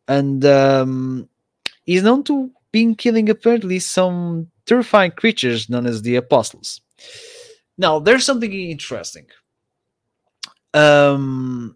[0.07, 1.29] And um,
[1.85, 6.81] he's known to being killing apparently some terrifying creatures known as the apostles.
[7.77, 9.25] Now, there's something interesting.
[10.73, 11.75] Um,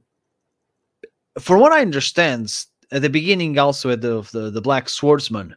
[1.39, 5.55] for what I understand, at the beginning, also at the of the, the Black Swordsman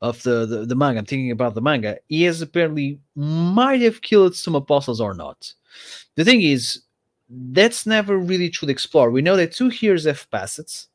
[0.00, 1.98] of the, the the manga, I'm thinking about the manga.
[2.08, 5.52] He has apparently might have killed some apostles or not.
[6.16, 6.82] The thing is,
[7.28, 9.12] that's never really truly explored.
[9.12, 10.88] We know that two years have passed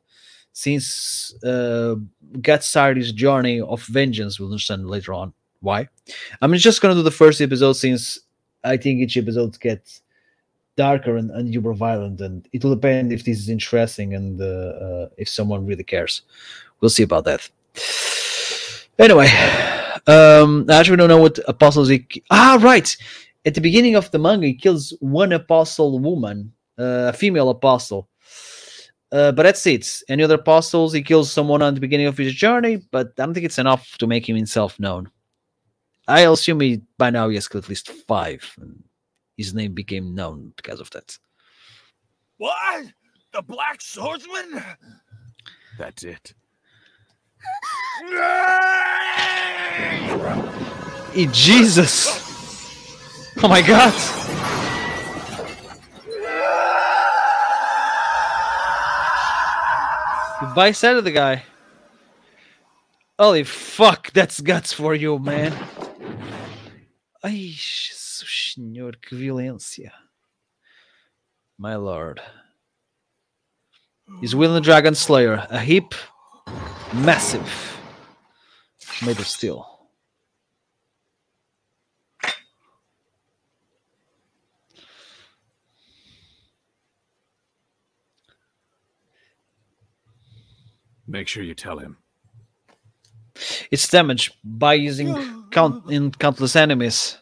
[0.54, 1.96] since uh,
[2.44, 4.40] his journey of vengeance.
[4.40, 5.88] We'll understand later on why.
[6.42, 8.20] I'm just gonna do the first episode since
[8.64, 10.02] I think each episode gets
[10.76, 14.46] darker and, and super violent, and it will depend if this is interesting and uh,
[14.46, 16.24] uh, if someone really cares.
[16.80, 17.50] We'll see about that.
[18.98, 19.28] Anyway,
[20.08, 22.06] um, I actually don't know what apostles he.
[22.30, 22.96] Ah, right.
[23.46, 28.08] At the beginning of the manga, he kills one apostle woman, uh, a female apostle.
[29.12, 30.02] Uh, but that's it.
[30.08, 33.34] Any other apostles, he kills someone on the beginning of his journey, but I don't
[33.34, 35.10] think it's enough to make him himself known.
[36.08, 38.56] I assume he by now he has killed at least five.
[38.60, 38.84] And
[39.38, 41.18] his name became known because of that.
[42.38, 42.86] What?
[43.32, 44.64] The Black Swordsman?
[45.78, 46.34] That's it.
[51.32, 52.08] Jesus!
[53.42, 53.94] Oh my god!
[60.40, 61.44] Goodbye, said of the guy.
[63.18, 65.54] Holy fuck, that's guts for you, man.
[67.24, 69.92] Ai, Senhor, que violência.
[71.58, 72.22] My lord.
[74.22, 75.94] He's Willing Dragon Slayer, a heap
[76.94, 77.78] massive,
[79.06, 79.79] made of steel.
[91.10, 91.98] Make sure you tell him.
[93.72, 97.18] It's damaged by using count in countless enemies.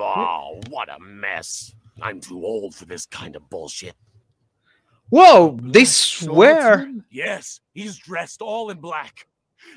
[0.00, 1.74] Oh, what a mess.
[2.00, 3.94] I'm too old for this kind of bullshit.
[5.10, 6.90] Whoa, they swear.
[7.10, 9.26] Yes, he's dressed all in black.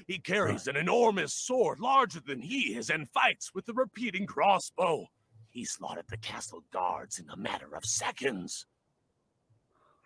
[0.08, 5.08] He carries an enormous sword larger than he is and fights with a repeating crossbow.
[5.50, 8.68] He slaughtered the castle guards in a matter of seconds.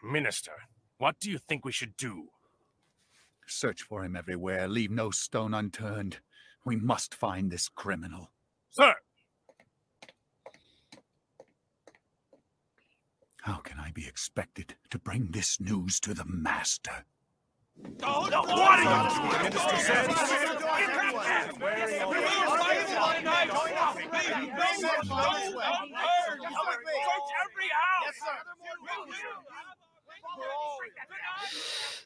[0.03, 0.53] Minister,
[0.97, 2.29] what do you think we should do?
[3.47, 4.67] Search for him everywhere.
[4.67, 6.17] Leave no stone unturned.
[6.65, 8.31] We must find this criminal.
[8.71, 8.95] Sir!
[13.43, 17.05] How can I be expected to bring this news to the master?
[18.03, 20.15] Oh, no, what are you Minister said.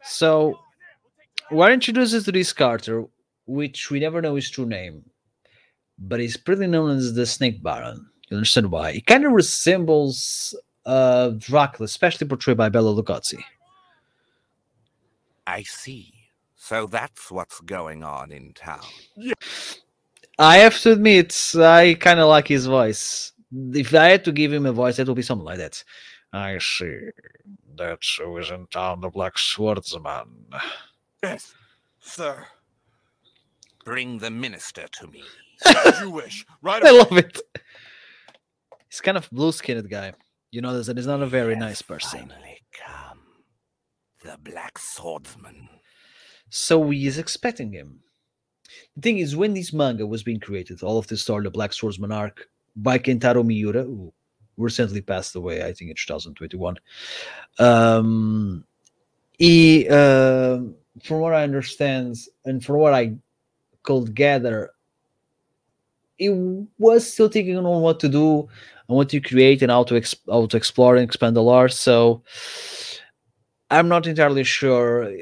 [0.03, 0.59] So,
[1.51, 3.05] we're introduced to this character,
[3.45, 5.03] which we never know his true name,
[5.97, 8.09] but he's pretty known as the Snake Baron.
[8.29, 8.91] You understand why?
[8.91, 13.43] He kind of resembles uh, Dracula, especially portrayed by Bela Lugosi.
[15.47, 16.13] I see.
[16.55, 18.85] So that's what's going on in town.
[20.37, 23.31] I have to admit, I kind of like his voice.
[23.73, 25.83] If I had to give him a voice, it would be something like that.
[26.31, 27.09] I see.
[27.79, 30.47] That's who is in town, the Black Swordsman.
[31.23, 31.53] Yes,
[31.99, 32.45] sir.
[33.85, 35.23] Bring the minister to me.
[35.65, 36.45] As you wish.
[36.61, 36.99] Right I away.
[36.99, 37.39] love it.
[38.89, 40.13] He's kind of blue skinned guy.
[40.51, 42.27] You notice that he's not a very nice person.
[42.27, 43.19] Finally come.
[44.23, 45.69] The black swordsman.
[46.49, 48.01] So he is expecting him.
[48.95, 51.73] The thing is, when this manga was being created, all of this started the Black
[51.73, 54.13] Swordsman arc by Kentaro Miura, who
[54.59, 56.77] recently passed away, I think in 2021.
[57.57, 58.63] Um,
[59.37, 60.59] he, uh,
[61.03, 63.15] from what I understand, and from what I
[63.83, 64.71] could gather,
[66.17, 66.29] he
[66.77, 68.49] was still thinking on what to do
[68.87, 71.69] and what to create and how to ex- how to explore and expand the lore.
[71.69, 72.23] So
[73.71, 75.13] I'm not entirely sure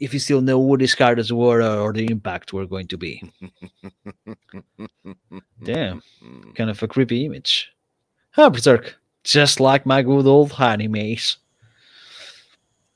[0.00, 3.22] if you still know what these characters were or the impact were going to be.
[5.64, 6.02] Damn,
[6.54, 7.70] kind of a creepy image.
[8.40, 11.38] Ah, Berserk, just like my good old honey animes.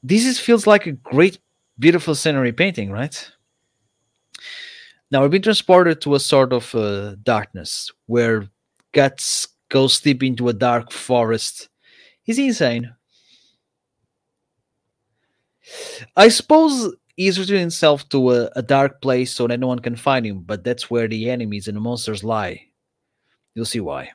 [0.00, 1.40] This is, feels like a great,
[1.80, 3.28] beautiful scenery painting, right?
[5.10, 8.48] Now we've been transported to a sort of uh, darkness where
[8.92, 11.68] Guts goes deep into a dark forest.
[12.24, 12.94] Is he insane?
[16.16, 19.96] I suppose he's returned himself to a, a dark place so that no one can
[19.96, 22.68] find him, but that's where the enemies and the monsters lie.
[23.56, 24.12] You'll see why.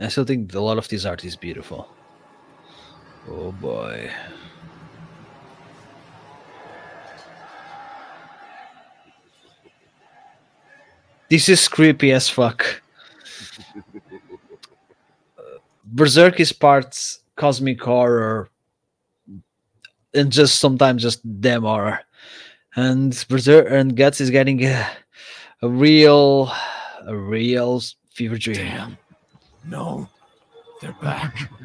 [0.00, 1.86] I still think a lot of this art is beautiful.
[3.28, 4.10] Oh boy.
[11.28, 12.82] This is creepy as fuck.
[15.84, 18.48] Berserk is parts cosmic horror
[20.14, 22.00] and just sometimes just damn horror.
[22.74, 24.88] And Berserk and Guts is getting a,
[25.62, 26.50] a real
[27.06, 27.82] a real
[28.14, 28.56] fever dream.
[28.56, 28.98] Damn.
[29.64, 30.08] No,
[30.80, 31.50] they're back.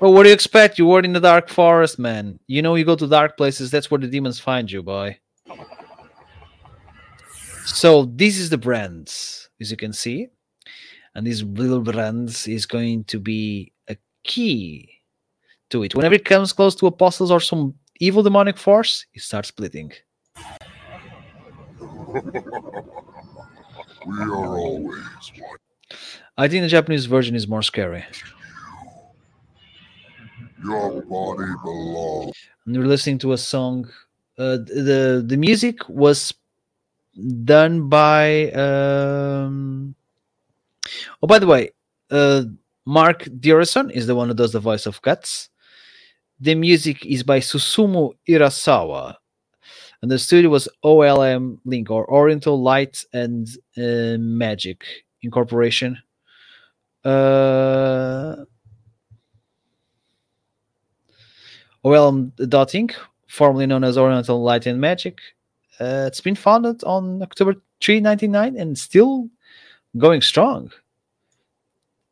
[0.00, 0.78] Well, what do you expect?
[0.78, 2.38] You were in the dark forest, man.
[2.48, 5.18] You know, you go to dark places, that's where the demons find you, boy.
[7.64, 10.28] So, this is the brands, as you can see.
[11.14, 14.90] And this little brands is going to be a key
[15.70, 15.94] to it.
[15.94, 19.92] Whenever it comes close to apostles or some evil demonic force, it starts splitting.
[24.06, 25.58] We are always one.
[26.38, 28.04] I think the Japanese version is more scary.
[30.62, 32.36] Your body belongs.
[32.66, 33.88] And you're listening to a song.
[34.38, 36.34] Uh, the the music was
[37.44, 38.50] done by.
[38.52, 39.94] Um...
[41.22, 41.70] Oh, by the way,
[42.10, 42.44] uh,
[42.84, 45.48] Marc Diraison is the one who does the voice of Guts.
[46.38, 49.14] The music is by Susumu Hirasawa,
[50.02, 54.84] and the studio was OLM Link or Oriental Light and uh, Magic
[55.22, 55.98] Incorporation.
[57.06, 58.44] Uh,
[61.84, 62.94] OLM Dot Inc.,
[63.28, 65.20] formerly known as Oriental Light and Magic.
[65.78, 69.28] Uh, it's been founded on October 3, 1999 and still
[69.96, 70.72] going strong.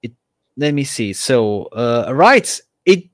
[0.03, 0.13] It
[0.57, 1.13] let me see.
[1.13, 3.05] So uh right, it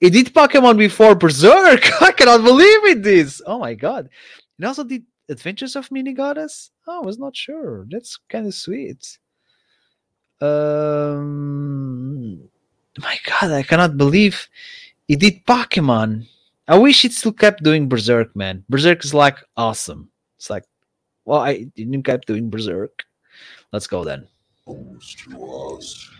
[0.00, 1.90] it did Pokemon before Berserk.
[2.02, 3.40] I cannot believe it this.
[3.46, 4.08] Oh my god.
[4.58, 6.70] It also did Adventures of Mini Goddess.
[6.86, 7.86] Oh, I was not sure.
[7.90, 9.18] That's kind of sweet.
[10.40, 11.78] Um
[12.98, 14.48] my god, I cannot believe
[15.06, 16.26] he did Pokemon.
[16.66, 18.64] I wish it still kept doing Berserk, man.
[18.68, 20.10] Berserk is like awesome.
[20.36, 20.64] It's like,
[21.24, 23.04] well, I didn't keep doing Berserk.
[23.72, 24.26] Let's go then.
[24.66, 25.44] belongs to
[25.76, 26.10] us.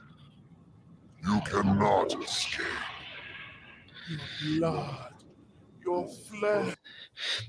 [1.25, 2.65] You cannot escape.
[4.59, 5.13] Blood,
[5.85, 6.75] your flesh.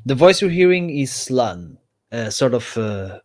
[0.06, 1.78] The voice you're hearing is Slan,
[2.12, 2.78] uh, sort of.
[2.78, 3.20] Uh,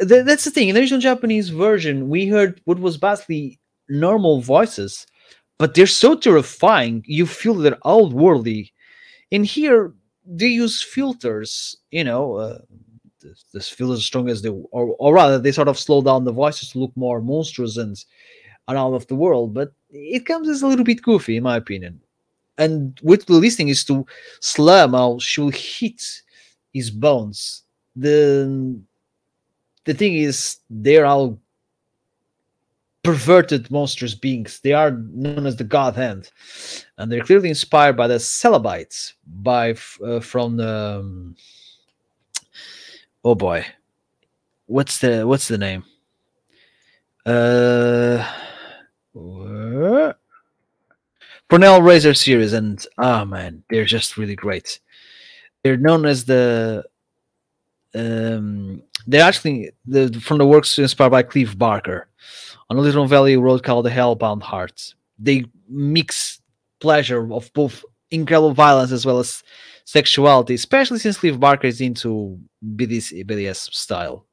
[0.00, 0.68] th- that's the thing.
[0.68, 5.06] In the original Japanese version, we heard what was basically normal voices,
[5.58, 7.04] but they're so terrifying.
[7.06, 8.72] You feel they're outworldly.
[9.30, 9.94] In here,
[10.26, 11.76] they use filters.
[11.90, 12.58] You know, uh,
[13.20, 16.24] this, this filters as strong as they, or, or rather, they sort of slow down
[16.24, 17.96] the voices to look more monstrous and
[18.68, 19.54] and out of the world.
[19.54, 22.00] But it comes as a little bit goofy, in my opinion.
[22.58, 24.06] And with we're listening is to
[24.40, 26.02] Slam how she'll hit
[26.72, 27.62] his bones.
[27.96, 28.80] The
[29.84, 31.38] the thing is, they're all
[33.02, 34.60] perverted monstrous beings.
[34.60, 36.30] They are known as the God Hand,
[36.98, 39.74] and they're clearly inspired by the Cenobites, by
[40.04, 41.00] uh, from the.
[41.00, 41.36] um,
[43.24, 43.64] oh boy,
[44.66, 45.84] what's the what's the name?
[47.26, 48.26] Uh,
[49.14, 50.14] wha-
[51.50, 54.80] Cornell Razor series, and ah man, they're just really great.
[55.62, 56.84] They're known as the
[57.94, 62.08] um, they're actually the from the works inspired by Clive Barker
[62.70, 64.94] on a little valley road called the Hellbound Heart.
[65.18, 66.40] They mix
[66.80, 69.42] pleasure of both incredible violence as well as
[69.84, 72.38] sexuality, especially since Clive Barker is into
[72.76, 74.26] BDS, BDS style.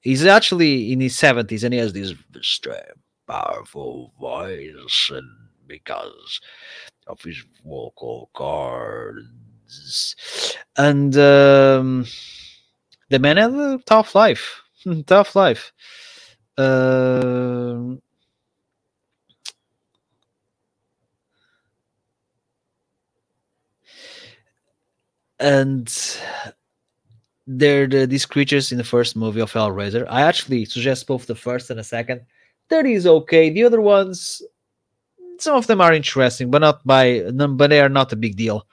[0.00, 2.76] He's actually in his 70s and he has this strong,
[3.26, 5.28] powerful voice, and
[5.66, 6.40] because
[7.06, 9.26] of his vocal cords.
[10.76, 12.06] And um,
[13.10, 14.62] the man had a tough life.
[15.06, 15.72] tough life.
[16.56, 18.02] Um,
[25.38, 26.18] and
[27.46, 30.06] they're the, these creatures in the first movie of Hellraiser.
[30.08, 32.22] I actually suggest both the first and the second.
[32.68, 33.48] Third is okay.
[33.50, 34.42] The other ones,
[35.38, 38.66] some of them are interesting, but not by but they are not a big deal.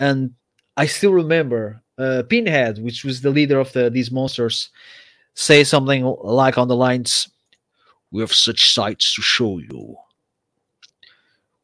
[0.00, 0.32] And
[0.76, 4.70] I still remember uh, Pinhead, which was the leader of the these monsters,
[5.34, 7.28] say something like on the lines,
[8.10, 9.96] "We have such sights to show you.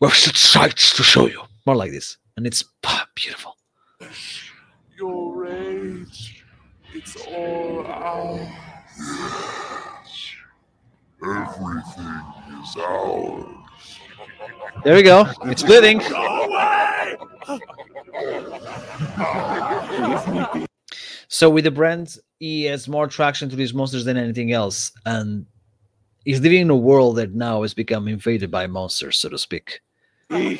[0.00, 3.56] We have such sights to show you." More like this, and it's ah, beautiful.
[4.98, 6.44] Your rage,
[6.92, 8.48] it's all ours.
[11.22, 12.22] Everything
[12.62, 13.58] is ours.
[14.84, 15.26] There we go.
[15.44, 16.00] It's splitting.
[21.28, 25.44] So with the brand, he has more traction to these monsters than anything else, and
[26.24, 29.80] he's living in a world that now has become invaded by monsters, so to speak.
[30.30, 30.58] In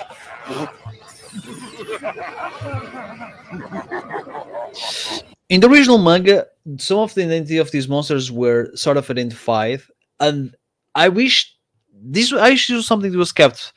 [5.61, 6.47] the original manga,
[6.77, 9.81] some of the identity of these monsters were sort of identified,
[10.21, 10.55] and
[10.95, 11.55] I wish
[11.95, 13.73] this I this was something that was kept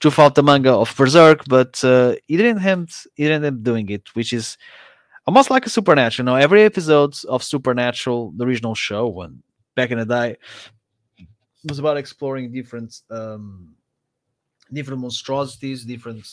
[0.00, 3.88] throughout the manga of Berserk, but uh, he didn't end he didn't end up doing
[3.88, 4.58] it, which is
[5.26, 6.24] almost like a supernatural.
[6.24, 9.42] You know, every episode of Supernatural, the original show, when
[9.74, 10.36] back in the day,
[11.64, 13.74] was about exploring different um,
[14.72, 16.26] different monstrosities, different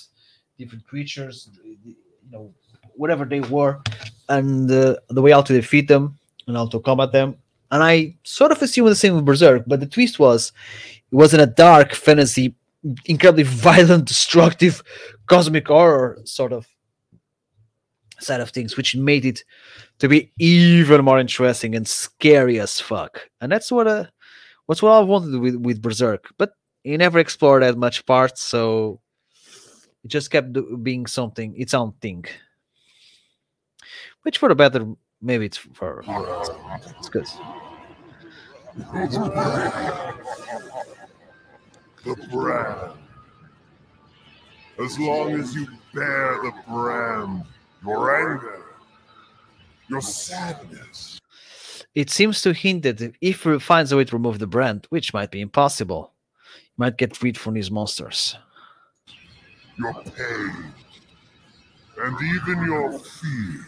[0.58, 1.96] different creatures, you
[2.32, 2.54] know,
[2.96, 3.82] whatever they were,
[4.30, 7.36] and uh, the way how to defeat them and how to combat them.
[7.72, 10.52] And I sort of assumed the same with Berserk, but the twist was
[11.12, 12.56] it wasn't a dark fantasy,
[13.06, 14.84] incredibly violent, destructive,
[15.28, 16.68] cosmic horror sort of
[18.20, 19.44] side of things, which made it
[20.00, 23.30] to be even more interesting and scary as fuck.
[23.42, 24.06] And that's what uh,
[24.66, 26.54] what's what I wanted with with Berserk, but
[26.84, 29.00] he never explored that much part, so
[30.04, 32.26] it just kept being something its own thing.
[34.24, 34.86] Which for the better,
[35.22, 36.04] maybe it's for
[36.98, 37.28] it's good.
[42.04, 42.94] The brand.
[44.84, 47.44] As long as you bear the brand,
[47.84, 48.64] your anger,
[49.88, 51.20] your sadness,
[51.96, 55.14] It seems to hint that if he finds a way to remove the brand, which
[55.14, 56.12] might be impossible,
[56.58, 58.36] he might get freed from these monsters.
[59.78, 60.74] your pain,
[62.00, 63.66] and even your fear,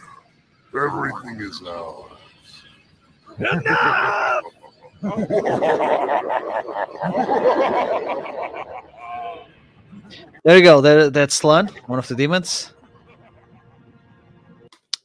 [0.74, 2.12] everything is ours.
[10.44, 10.80] There you go.
[10.80, 12.72] There, that's Slan, one of the demons.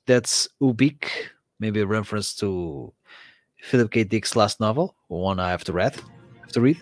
[0.06, 1.08] That's Ubik,
[1.60, 2.94] maybe a reference to
[3.62, 4.04] Philip K.
[4.04, 5.96] Dick's last novel, one I have to read.
[6.42, 6.82] Have to read.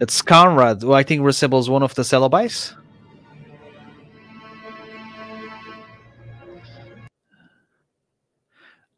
[0.00, 2.74] It's Conrad, who I think resembles one of the Cenobites.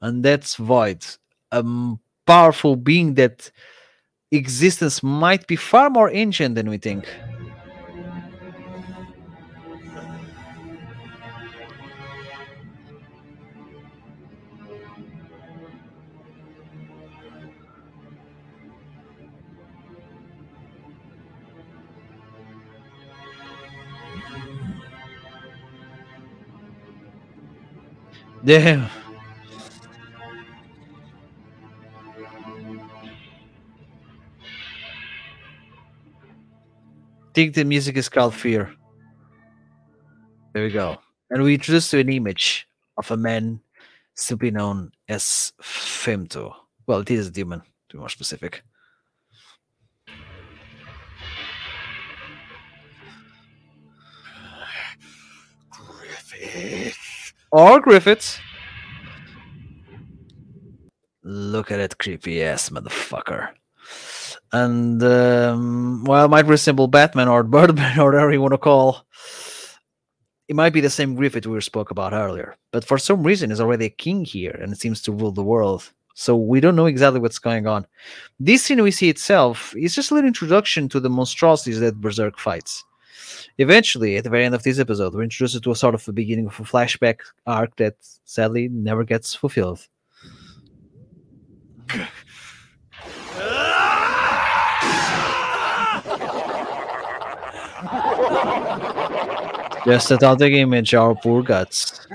[0.01, 1.05] And that's Void,
[1.53, 1.65] a
[2.27, 3.51] powerful being that
[4.33, 7.07] existence might be far more ancient than we think.
[28.45, 29.00] Damn.
[37.35, 38.75] Think the music is called Fear.
[40.53, 40.99] There we go.
[41.31, 42.67] And we introduced to an image
[42.97, 43.61] of a man
[44.15, 46.55] simply known as Femto.
[46.87, 48.63] Well, it is a demon, to be more specific.
[55.71, 57.33] Griffith.
[57.53, 58.41] Or Griffiths.
[61.23, 63.51] Look at that creepy ass motherfucker.
[64.53, 69.07] And um, well, it might resemble Batman or Birdman or whatever you want to call.
[70.49, 73.61] It might be the same Griffith we spoke about earlier, but for some reason, he's
[73.61, 75.93] already a king here and it seems to rule the world.
[76.15, 77.87] So we don't know exactly what's going on.
[78.41, 82.39] This scene we see itself is just a little introduction to the monstrosities that Berserk
[82.39, 82.85] fights.
[83.59, 86.13] Eventually, at the very end of this episode, we're introduced to a sort of the
[86.13, 87.95] beginning of a flashback arc that
[88.25, 89.87] sadly never gets fulfilled.
[99.85, 102.07] Just a static image, our poor guts.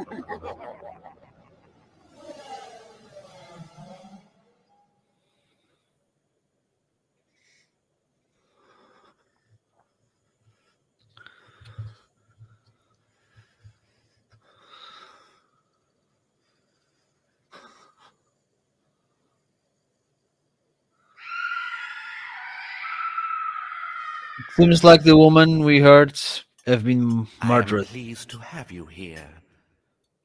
[24.56, 26.18] Seems like the woman we heard
[26.66, 27.88] have been I am murdered.
[27.88, 29.28] pleased to have you here.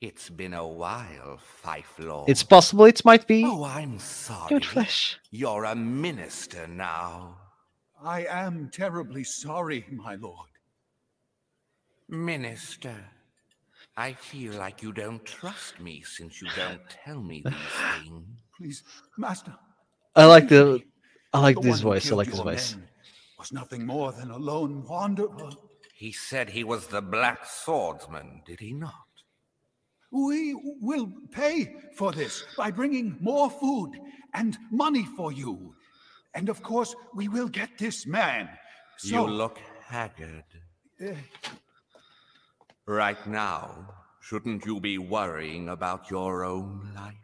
[0.00, 2.28] It's been a while, Fife Lord.
[2.28, 3.44] It's possible it might be.
[3.44, 4.48] Oh, I'm sorry.
[4.48, 5.18] Good flesh.
[5.32, 7.38] You're a minister now.
[8.00, 10.48] I am terribly sorry, my lord.
[12.08, 12.94] Minister,
[13.96, 17.54] I feel like you don't trust me since you don't tell me these
[18.04, 18.24] things.
[18.56, 18.84] Please,
[19.18, 19.54] master.
[20.14, 20.82] I like the
[21.32, 22.12] I like this voice.
[22.12, 22.76] I like his voice.
[22.76, 22.89] men
[23.40, 25.48] Was nothing more than a lone wanderer.
[25.94, 28.92] He said he was the Black Swordsman, did he not?
[30.12, 33.92] We will pay for this by bringing more food
[34.34, 35.74] and money for you.
[36.34, 38.46] And of course, we will get this man.
[38.98, 40.44] So, You look haggard.
[41.02, 41.14] uh,
[42.84, 43.88] Right now,
[44.20, 47.14] shouldn't you be worrying about your own life?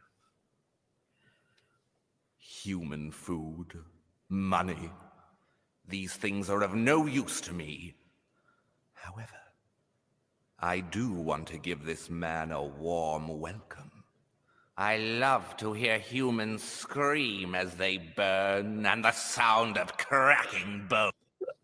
[2.39, 3.67] Human food,
[4.31, 4.91] money,
[5.89, 7.95] these things are of no use to me.
[8.93, 9.29] However,
[10.59, 14.05] I do want to give this man a warm welcome.
[14.77, 21.13] I love to hear humans scream as they burn and the sound of cracking bones.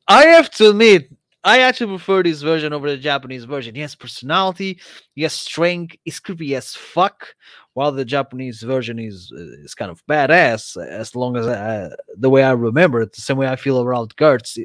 [0.08, 1.10] I have to admit,
[1.44, 3.74] I actually prefer this version over the Japanese version.
[3.74, 4.80] He has personality,
[5.14, 7.34] he has strength, he's creepy as fuck.
[7.74, 12.28] While the Japanese version is uh, is kind of badass, as long as uh, the
[12.28, 14.58] way I remember it, the same way I feel around Kurtz,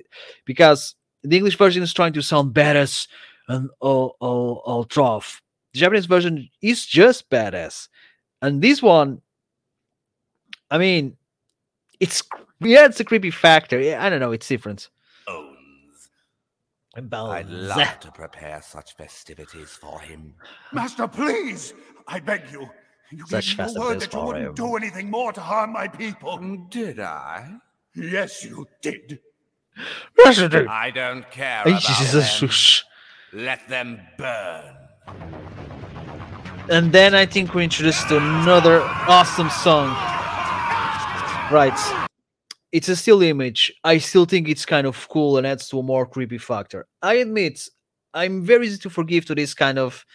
[0.44, 0.94] because
[1.24, 3.08] the English version is trying to sound badass,
[3.48, 5.42] and all all all trough.
[5.74, 7.88] The Japanese version is just badass,
[8.42, 9.22] and this one,
[10.70, 11.16] I mean,
[12.02, 12.22] it's
[12.60, 13.80] yeah, it's a creepy factor.
[13.80, 14.90] Yeah, I don't know, it's different.
[15.26, 16.10] Bones.
[16.96, 17.10] I'd
[17.48, 17.70] Bones.
[17.70, 20.34] love to prepare such festivities for him.
[20.74, 21.74] Master, please!
[22.08, 22.70] I beg you.
[23.12, 25.88] You Such gave me your word that you wouldn't do anything more to harm my
[25.88, 26.38] people.
[26.70, 27.60] Did I?
[27.96, 29.20] Yes, you did.
[30.18, 30.68] Yes, you did.
[30.68, 32.40] I don't care Ay, about Jesus.
[32.42, 32.50] them.
[33.34, 34.76] Let them burn.
[36.70, 39.88] And then I think we're introduced to another awesome song.
[41.50, 41.78] Right.
[42.74, 43.74] It's a still image.
[43.86, 46.86] I still think it's kind of cool and adds to a more creepy factor.
[47.02, 47.70] I admit,
[48.14, 50.06] I'm very easy to forgive to this kind of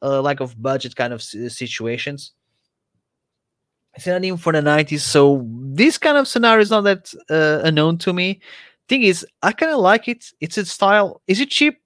[0.00, 2.32] uh, lack of budget kind of situations.
[3.98, 7.62] It's not even for the 90s, so this kind of scenario is not that uh,
[7.66, 8.40] unknown to me.
[8.88, 10.24] Thing is, I kind of like it.
[10.40, 11.20] It's its style.
[11.26, 11.80] Is it cheap?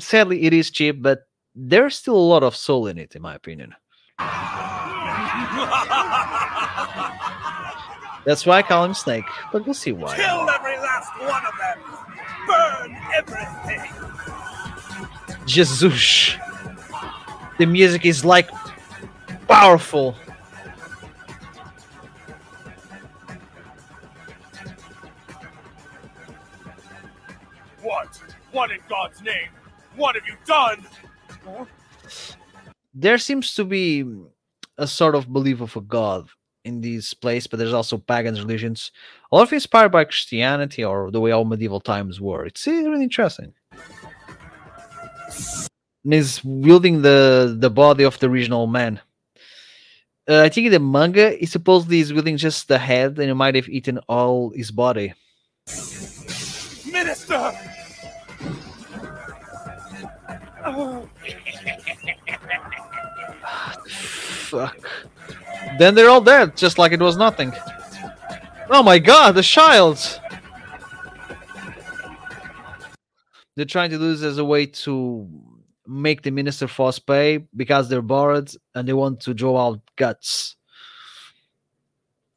[0.00, 1.24] Sadly, it is cheap, but
[1.54, 3.74] there's still a lot of soul in it, in my opinion.
[8.24, 10.16] That's why I call him Snake, but we'll see why.
[10.16, 11.78] Kill every last one of them!
[12.46, 13.92] Burn everything!
[15.44, 16.34] Jesus.
[17.58, 18.48] The music is like
[19.48, 20.16] powerful.
[28.52, 28.70] What?
[28.70, 29.48] In God's name?
[29.96, 30.84] What have you done?
[32.94, 34.04] There seems to be
[34.78, 36.28] a sort of belief of a god
[36.64, 38.92] in this place, but there's also pagan religions,
[39.30, 42.44] a lot of inspired by Christianity or the way all medieval times were.
[42.44, 43.52] It's really interesting.
[46.04, 49.00] And he's wielding the the body of the original man.
[50.28, 53.32] Uh, I think in the manga, he supposedly is wielding just the head, and he
[53.32, 55.14] might have eaten all his body.
[56.86, 57.52] Minister!
[64.52, 64.86] Fuck.
[65.78, 67.54] Then they're all dead, just like it was nothing.
[68.68, 69.98] Oh my god, the child!
[73.56, 75.26] They're trying to do this as a way to
[75.86, 80.56] make the minister force pay because they're borrowed and they want to draw out guts.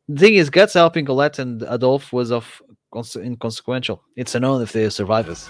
[0.07, 2.61] The thing is, guts helping Colette and Adolf was of
[2.93, 4.01] inconsequential.
[4.15, 5.49] It's unknown if they survive it.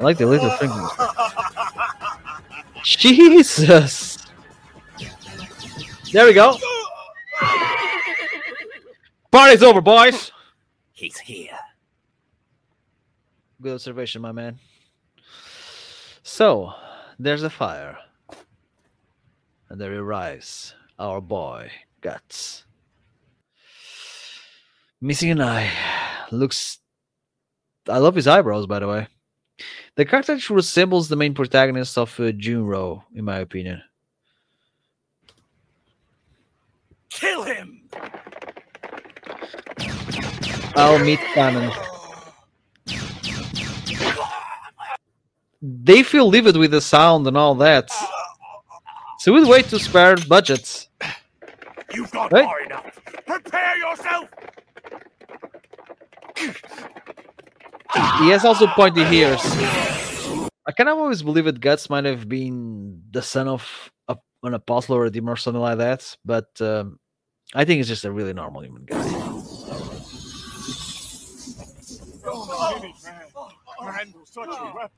[0.00, 0.90] I like the little fingers.
[2.82, 4.16] Jesus!
[6.10, 6.56] There we go.
[9.30, 10.32] Party's over, boys.
[10.92, 11.56] He's here.
[13.60, 14.58] Good observation, my man.
[16.22, 16.72] So,
[17.18, 17.98] there's a fire.
[19.68, 21.70] And there arrives our boy,
[22.00, 22.64] Guts.
[25.00, 25.70] Missing an eye.
[26.32, 26.78] Looks.
[27.88, 29.06] I love his eyebrows, by the way.
[29.96, 33.82] The character actually resembles the main protagonist of uh, Junro, in my opinion.
[37.10, 37.88] Kill him!
[40.76, 41.70] I'll meet Canon.
[45.60, 47.90] They feel livid with the sound and all that.
[49.16, 50.88] It's a good way to spare budgets.
[51.92, 52.44] You've got Right.
[52.44, 52.98] far enough.
[53.26, 54.28] Prepare yourself.
[58.20, 59.40] He has also pointy ears.
[60.66, 64.54] I kind of always believe that Guts might have been the son of a, an
[64.54, 66.98] apostle or a demon or something like that, but um,
[67.54, 69.02] I think he's just a really normal human guy.
[73.82, 74.90] Handle such a weapon.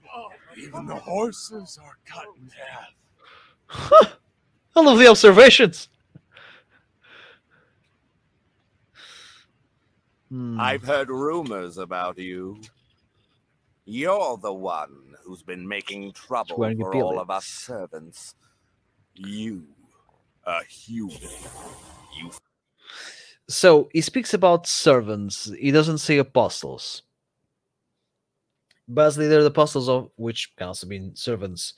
[0.58, 4.18] Even the horses are cut in half.
[4.76, 5.88] I love the observations.
[10.58, 12.60] I've heard rumors about you.
[13.84, 18.34] You're the one who's been making trouble for all of us servants.
[19.14, 19.66] You,
[20.44, 21.18] a human.
[22.16, 22.30] You
[23.48, 25.50] So he speaks about servants.
[25.58, 27.02] He doesn't say apostles.
[28.92, 31.74] Basically, they're the apostles of which can also mean servants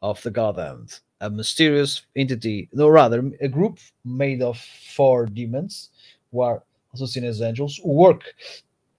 [0.00, 4.58] of the God Hand, a mysterious entity, no, rather a group made of
[4.94, 5.90] four demons,
[6.30, 8.22] who are also seen as angels, who work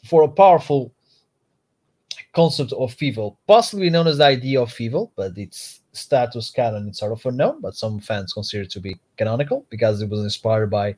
[0.05, 0.93] for a powerful
[2.33, 6.99] concept of evil, possibly known as the idea of evil, but its status canon it's
[6.99, 7.61] sort of unknown.
[7.61, 10.95] But some fans consider it to be canonical because it was inspired by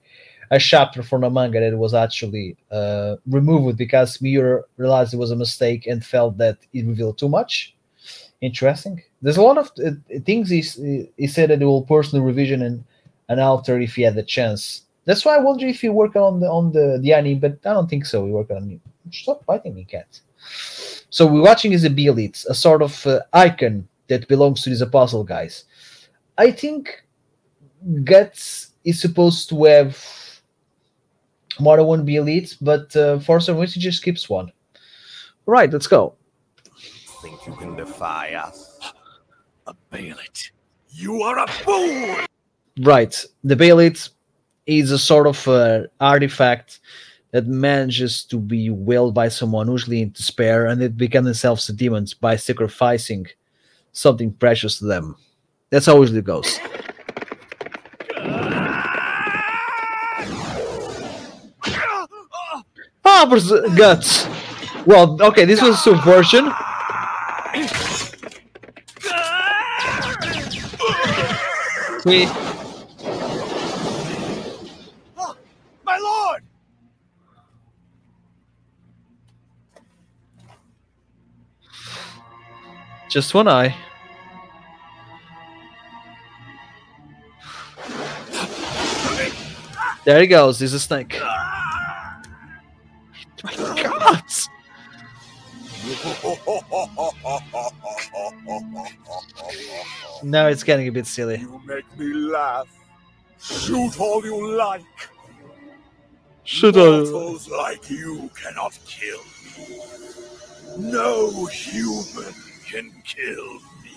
[0.51, 5.31] a chapter from a manga that was actually uh, removed because Miura realized it was
[5.31, 7.73] a mistake and felt that it revealed too much.
[8.41, 9.01] Interesting.
[9.21, 9.91] There's a lot of uh,
[10.25, 10.61] things he,
[11.15, 12.83] he said that he will personally revision and,
[13.29, 14.81] and alter if he had the chance.
[15.05, 17.73] That's why I wonder if he worked on the on the the anime, but I
[17.73, 18.25] don't think so.
[18.25, 18.79] He worked on
[19.11, 20.19] Stop biting me, cat.
[21.11, 24.81] So we're watching is a Behelit, a sort of uh, icon that belongs to these
[24.81, 25.65] apostle guys.
[26.37, 27.03] I think
[28.05, 30.41] Guts is supposed to have
[31.59, 34.53] more than one Behelit, but uh, for some reason he just skips one.
[35.45, 36.15] Right, let's go.
[37.21, 38.79] Think you can defy us?
[39.67, 40.51] A Behelit.
[40.91, 42.25] You are a fool!
[42.79, 44.09] Right, the Behelit
[44.65, 46.79] is a sort of uh, artifact
[47.31, 51.73] that manages to be willed by someone, usually in despair, and it becomes themselves a
[51.73, 53.27] demons by sacrificing
[53.93, 55.15] something precious to them.
[55.69, 56.59] That's how it usually goes.
[63.03, 63.25] Ah,
[63.75, 64.27] guts.
[64.85, 66.51] Well, okay, this was a subversion.
[72.03, 72.25] We
[75.85, 76.43] My lord!
[83.11, 83.75] Just one eye.
[90.05, 90.59] There he goes.
[90.59, 91.19] He's a snake.
[93.43, 94.23] My God!
[100.23, 101.39] Now it's getting a bit silly.
[101.39, 102.67] You make me laugh.
[103.41, 104.85] Shoot all you like.
[106.43, 106.81] Should I?
[106.81, 109.19] Mortals like you cannot kill
[109.57, 109.79] me.
[110.77, 112.33] No human
[113.15, 113.91] kill me.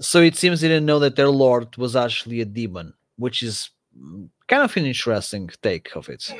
[0.00, 3.70] So it seems they didn't know that their lord was actually a demon, which is
[4.46, 6.32] kind of an interesting take of it.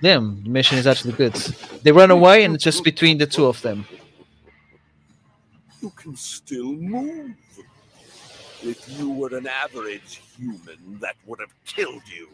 [0.00, 1.34] Damn, the mission is actually good.
[1.82, 3.84] They run away and it's just between the two of them.
[5.82, 7.34] You can still move.
[8.62, 12.28] If you were an average human, that would have killed you.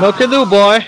[0.00, 0.84] No can do, boy.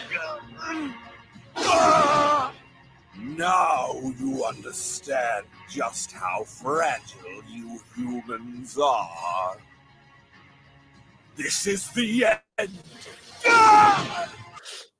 [3.18, 9.56] Now you understand just how fragile you humans are.
[11.36, 12.26] This is the
[12.58, 12.78] end.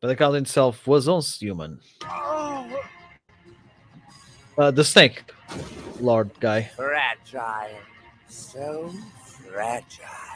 [0.01, 1.80] But the god himself was once human.
[4.59, 5.24] Uh, the snake
[6.01, 6.70] lord guy.
[6.76, 7.78] Fragile.
[8.28, 8.93] So
[9.24, 10.32] fragile.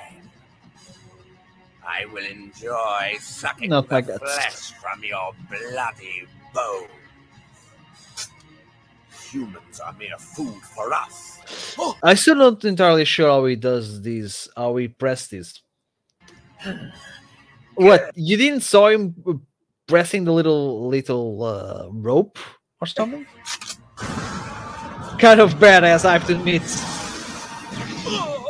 [1.86, 6.90] I will enjoy sucking Not the flesh from your bloody bones.
[9.30, 11.76] Humans are mere food for us.
[12.02, 15.60] I'm still not entirely sure how he does these, how he press this.
[17.74, 19.14] What you didn't saw him
[19.86, 22.38] pressing the little little uh, rope
[22.80, 23.26] or something?
[25.18, 26.62] Kind of badass, I have to admit.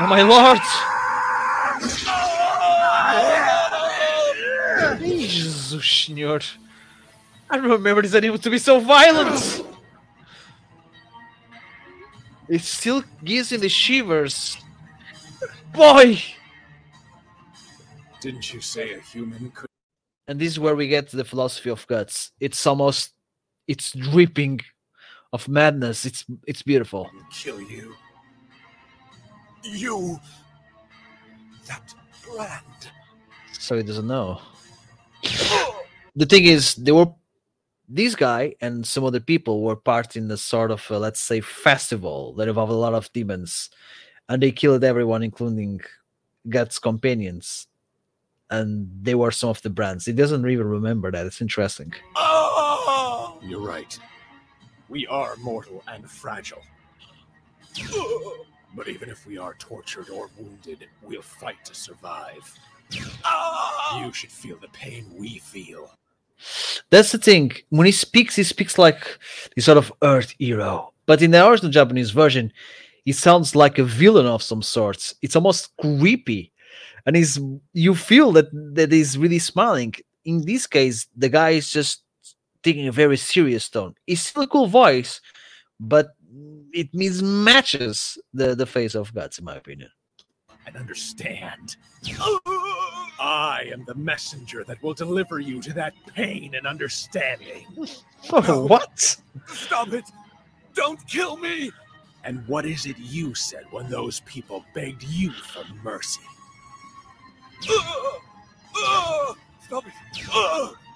[0.00, 0.60] Oh my lord!
[5.00, 6.40] Jesus, senhor.
[7.50, 9.64] I don't remember this anime to be so violent.
[12.48, 14.56] It still gives him the shivers.
[15.74, 16.22] Boy!
[18.20, 19.68] Didn't you say a human could?
[20.26, 22.32] And this is where we get to the philosophy of guts.
[22.38, 23.14] It's almost
[23.66, 24.60] it's dripping
[25.32, 26.04] of madness.
[26.04, 27.10] It's it's beautiful.
[27.32, 27.94] Kill you.
[29.62, 30.18] You.
[31.66, 31.94] That
[32.24, 32.90] brand.
[33.52, 34.40] So he doesn't know.
[36.14, 37.12] The thing is, they were
[37.88, 41.40] this guy and some other people were part in the sort of uh, let's say
[41.40, 43.70] festival that involved a lot of demons,
[44.28, 45.80] and they killed everyone, including
[46.48, 47.66] Guts' companions,
[48.50, 50.06] and they were some of the brands.
[50.06, 51.26] He doesn't even remember that.
[51.26, 51.92] It's interesting.
[53.42, 53.98] You're right.
[54.88, 56.62] We are mortal and fragile.
[58.78, 62.56] But even if we are tortured or wounded, we'll fight to survive.
[62.92, 65.90] You should feel the pain we feel.
[66.90, 67.50] That's the thing.
[67.70, 69.18] When he speaks, he speaks like
[69.56, 70.92] this sort of Earth hero.
[71.06, 72.52] But in the original Japanese version,
[73.04, 75.16] he sounds like a villain of some sorts.
[75.22, 76.52] It's almost creepy,
[77.04, 77.40] and he's
[77.72, 79.94] you feel that that he's really smiling.
[80.24, 82.04] In this case, the guy is just
[82.62, 83.96] taking a very serious tone.
[84.06, 85.20] He's still a cool voice,
[85.80, 86.10] but
[86.72, 89.90] it mismatches the the face of guts, in my opinion.
[90.66, 91.76] And understand.
[93.20, 97.66] I am the messenger that will deliver you to that pain and understanding.
[98.30, 99.16] Oh, what?
[99.46, 100.04] Stop it!
[100.74, 101.72] Don't kill me!
[102.24, 106.20] And what is it you said when those people begged you for mercy?
[109.66, 109.92] Stop it!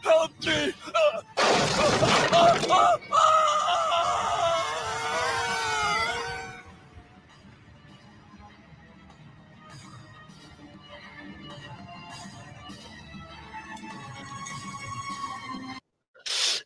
[0.03, 0.73] Help me!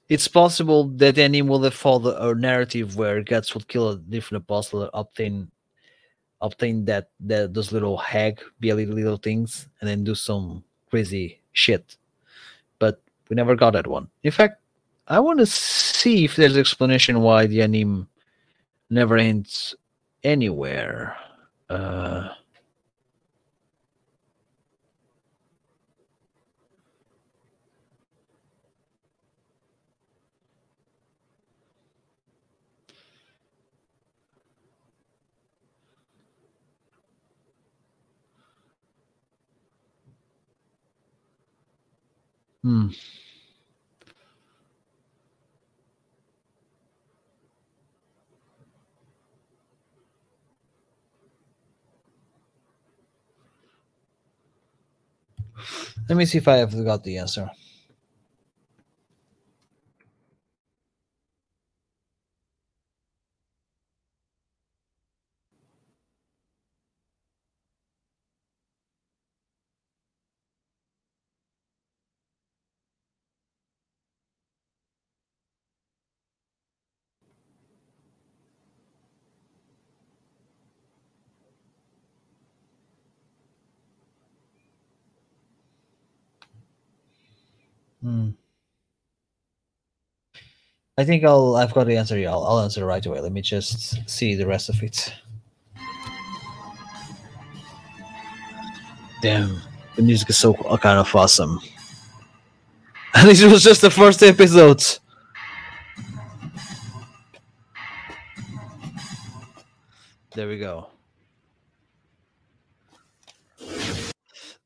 [0.09, 4.45] It's possible that any will have followed a narrative where Guts would kill a different
[4.45, 5.51] apostle, obtain
[6.41, 11.97] obtain that, that those little hag belly little things, and then do some crazy shit.
[12.79, 14.09] But we never got that one.
[14.23, 14.61] In fact,
[15.09, 18.09] I want to see if there's explanation why the anime
[18.91, 19.75] never ends
[20.23, 21.17] anywhere.
[21.69, 22.29] Uh,
[42.67, 42.89] hmm.
[56.09, 57.51] Let me see if I have got the answer.
[88.07, 88.29] Hmm.
[90.97, 91.57] I think I'll.
[91.57, 92.17] I've got the answer.
[92.17, 93.19] Yeah, I'll, I'll answer right away.
[93.19, 95.13] Let me just see the rest of it.
[99.23, 99.61] Damn,
[99.97, 101.59] the music is so kind of awesome.
[103.15, 104.85] And this was just the first episode.
[110.33, 110.91] There we go.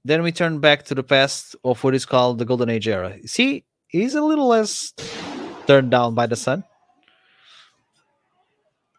[0.04, 3.16] Then we turn back to the past of what is called the Golden Age era.
[3.26, 4.94] See, he's a little less
[5.66, 6.64] turned down by the sun.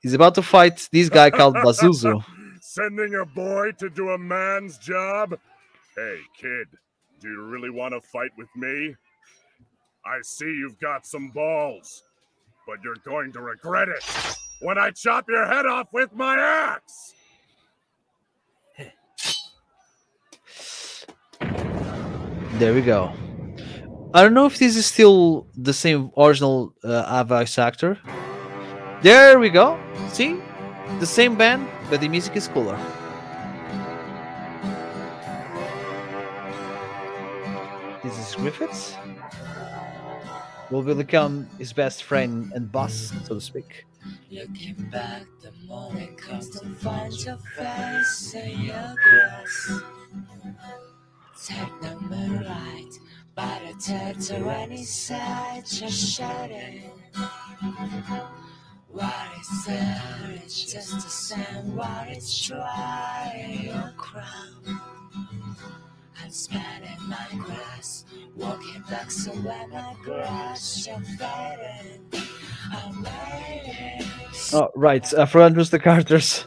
[0.02, 2.24] He's about to fight this guy called Bazuzu.
[2.62, 5.38] Sending a boy to do a man's job?
[5.96, 6.68] Hey, kid,
[7.20, 8.96] do you really want to fight with me?
[10.06, 12.04] I see you've got some balls,
[12.66, 14.04] but you're going to regret it
[14.62, 17.14] when I chop your head off with my axe.
[22.62, 23.12] There we go.
[24.14, 27.26] I don't know if this is still the same original uh,
[27.58, 27.98] actor.
[29.02, 29.80] There we go.
[30.10, 30.40] See?
[31.00, 32.78] The same band, but the music is cooler.
[38.04, 38.94] This is Griffiths.
[40.70, 43.88] Will become his best friend and boss, so to speak.
[44.30, 48.96] Looking back, the moment comes to find your face in your.
[51.44, 52.90] Take number right,
[53.34, 56.92] but I turn to any side, just shouting.
[58.88, 60.02] What is there?
[60.36, 61.76] It's just the sound.
[61.76, 64.82] What it's trying your crown.
[66.24, 72.06] I'm spanning my grass, walking back so when I grass, you're fading.
[72.72, 74.08] I'm waiting.
[74.54, 75.12] Oh, right.
[75.18, 76.46] I forgot who's the characters.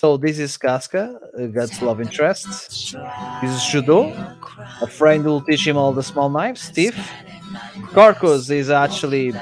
[0.00, 1.20] So this is Casca,
[1.52, 2.96] Guts' love interest.
[3.42, 4.16] This is Judeau,
[4.80, 6.62] a friend who will teach him all the small knives.
[6.62, 6.96] Steve.
[7.92, 9.34] Corkus is actually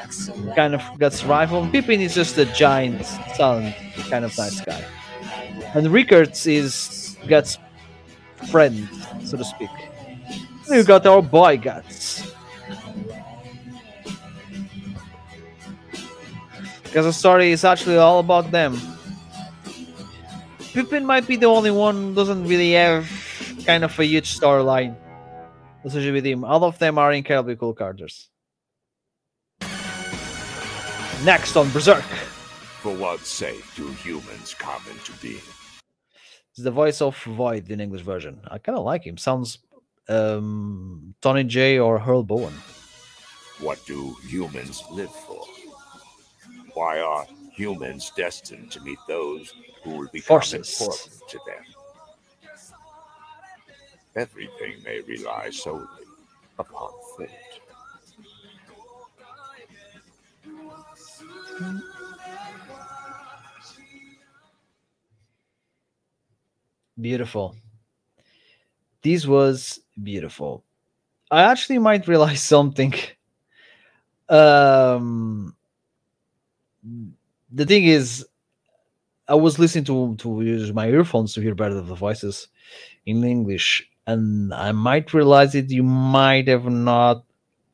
[0.56, 1.64] kind of Guts' rival.
[1.68, 3.06] Pippin is just a giant,
[3.36, 3.72] silent,
[4.10, 4.84] kind of nice guy.
[5.76, 7.56] And Rickards is Guts'
[8.50, 8.88] friend,
[9.22, 9.70] so to speak.
[10.68, 12.34] We got our boy Guts.
[16.82, 18.76] Because the story is actually all about them.
[20.78, 23.10] Pippin might be the only one who doesn't really have
[23.66, 24.94] kind of a huge storyline
[25.82, 26.44] associated with him.
[26.44, 28.28] All of them are incredibly cool characters.
[31.24, 32.04] Next on Berserk
[32.80, 35.42] For what sake do humans come into being?
[36.52, 38.38] It's the voice of Void in English version.
[38.46, 39.16] I kind of like him.
[39.16, 39.58] Sounds
[40.08, 42.54] um, Tony Jay or Hurl Bowen.
[43.58, 45.44] What do humans live for?
[46.74, 47.26] Why are
[47.58, 49.52] humans destined to meet those
[49.82, 50.80] who will become Forces.
[50.80, 51.64] important to them?
[54.14, 55.86] Everything may rely solely
[56.56, 57.30] upon fate.
[67.00, 67.54] Beautiful.
[69.02, 70.64] This was beautiful.
[71.30, 72.94] I actually might realize something.
[74.28, 75.54] Um,
[77.50, 78.26] the thing is,
[79.28, 82.48] I was listening to to use my earphones to hear better the voices
[83.06, 87.24] in English, and I might realize that you might have not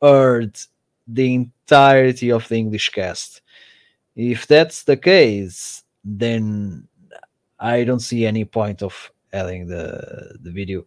[0.01, 0.57] heard
[1.07, 3.41] the entirety of the English cast.
[4.15, 6.87] If that's the case, then
[7.59, 10.85] I don't see any point of adding the the video,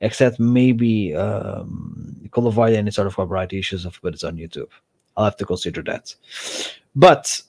[0.00, 4.36] except maybe um, it could avoid any sort of copyright issues of but it's on
[4.36, 4.70] YouTube.
[5.16, 6.14] I'll have to consider that.
[6.94, 7.42] But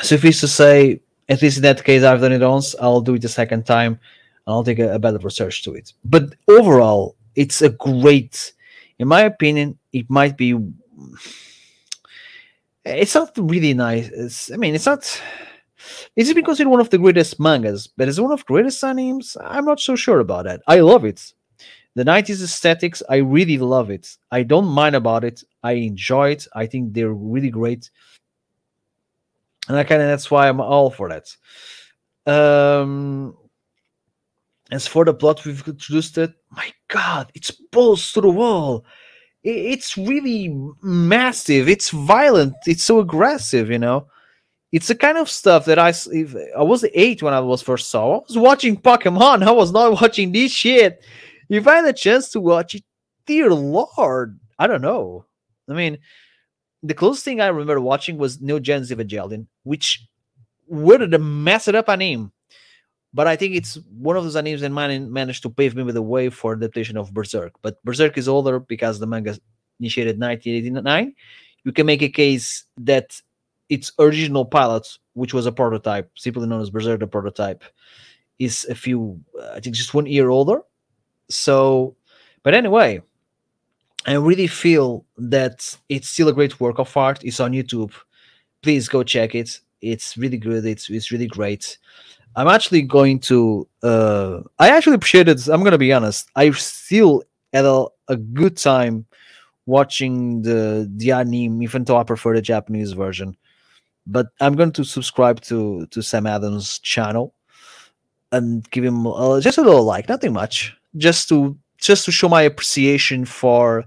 [0.00, 2.74] suffice to say, at least in that case, I've done it once.
[2.80, 5.92] I'll do it a second time, and I'll take a, a better research to it.
[6.04, 8.52] But overall, it's a great,
[8.98, 10.56] in my opinion, it might be.
[12.84, 14.08] It's not really nice.
[14.08, 15.22] It's, I mean, it's not.
[16.16, 17.86] Is it considered one of the greatest mangas?
[17.86, 19.36] But is it one of the greatest animes?
[19.42, 20.60] I'm not so sure about that.
[20.66, 21.32] I love it.
[21.94, 24.16] The 90s aesthetics, I really love it.
[24.30, 25.42] I don't mind about it.
[25.62, 26.46] I enjoy it.
[26.54, 27.90] I think they're really great.
[29.68, 31.36] And I kind of that's why I'm all for that.
[32.26, 33.36] Um
[34.70, 38.84] as for the plot we've introduced it, my god, it's balls to the wall.
[39.42, 41.68] It's really massive.
[41.68, 42.54] It's violent.
[42.66, 44.06] It's so aggressive, you know
[44.72, 47.90] it's the kind of stuff that I if I was eight when I was first
[47.90, 48.18] saw.
[48.18, 49.42] I was watching Pokemon.
[49.46, 51.04] I was not watching this shit.
[51.48, 52.84] If I had a chance to watch it,
[53.26, 55.24] dear lord, I don't know.
[55.68, 55.98] I mean,
[56.82, 60.06] the closest thing I remember watching was Neon Genesis Evangelion, which
[60.66, 62.32] would have messed it up a name.
[63.12, 65.96] But I think it's one of those animes that man- managed to pave me with
[65.96, 67.52] the way for adaptation of Berserk.
[67.60, 69.36] But Berserk is older because the manga
[69.80, 71.14] initiated 1989.
[71.64, 73.20] You can make a case that
[73.68, 77.64] its original pilot, which was a prototype, simply known as Berserk the prototype,
[78.38, 79.20] is a few,
[79.52, 80.62] I think, just one year older.
[81.28, 81.96] So,
[82.42, 83.02] but anyway,
[84.06, 87.22] I really feel that it's still a great work of art.
[87.22, 87.92] It's on YouTube.
[88.62, 89.60] Please go check it.
[89.82, 90.64] It's really good.
[90.64, 91.78] It's it's really great.
[92.36, 93.68] I'm actually going to.
[93.82, 95.46] Uh, I actually appreciated.
[95.48, 96.28] I'm gonna be honest.
[96.36, 97.22] I still
[97.52, 99.06] had a, a good time
[99.66, 103.36] watching the the anime, even though I prefer the Japanese version.
[104.06, 107.34] But I'm going to subscribe to to Sam Adams' channel
[108.32, 112.28] and give him uh, just a little like, nothing much, just to just to show
[112.28, 113.84] my appreciation for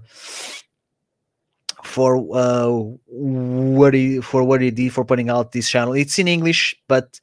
[1.82, 2.68] for uh
[3.06, 5.94] what he for what he did for putting out this channel.
[5.94, 7.20] It's in English, but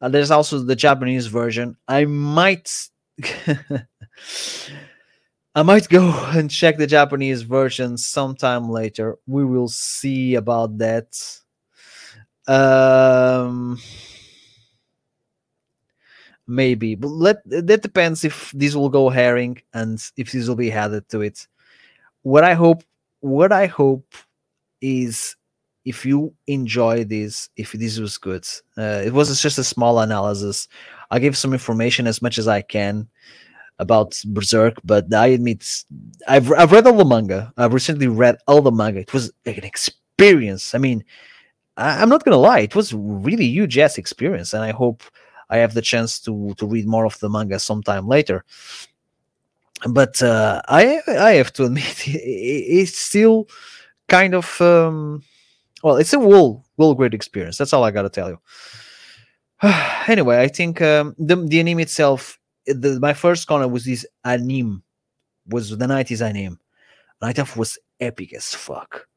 [0.00, 1.76] uh, there's also the Japanese version.
[1.86, 2.70] I might
[5.54, 9.16] I might go and check the Japanese version sometime later.
[9.26, 11.16] We will see about that.
[12.46, 13.78] Um
[16.48, 20.72] maybe but let that depends if this will go herring and if this will be
[20.72, 21.46] added to it.
[22.22, 22.82] What i hope
[23.20, 24.14] what i hope
[24.80, 25.36] is
[25.84, 28.46] if you enjoy this if this was good.
[28.76, 30.68] Uh, it was just a small analysis.
[31.10, 33.08] I gave some information as much as i can
[33.80, 35.84] about berserk but i admit
[36.26, 37.52] i've, I've read all the manga.
[37.56, 39.00] I've recently read all the manga.
[39.00, 40.74] It was an experience.
[40.74, 41.04] I mean
[41.76, 45.02] I, i'm not gonna lie it was really huge ass experience and i hope
[45.50, 48.44] I have the chance to to read more of the manga sometime later.
[49.88, 53.48] But uh, I I have to admit it's still
[54.08, 55.22] kind of um,
[55.82, 57.58] well, it's a well well great experience.
[57.58, 58.40] That's all I gotta tell you.
[60.06, 64.82] anyway, I think um, the the anime itself, the, my first corner was this anime
[65.46, 66.58] was the 90s anime.
[67.22, 69.08] I thought was epic as fuck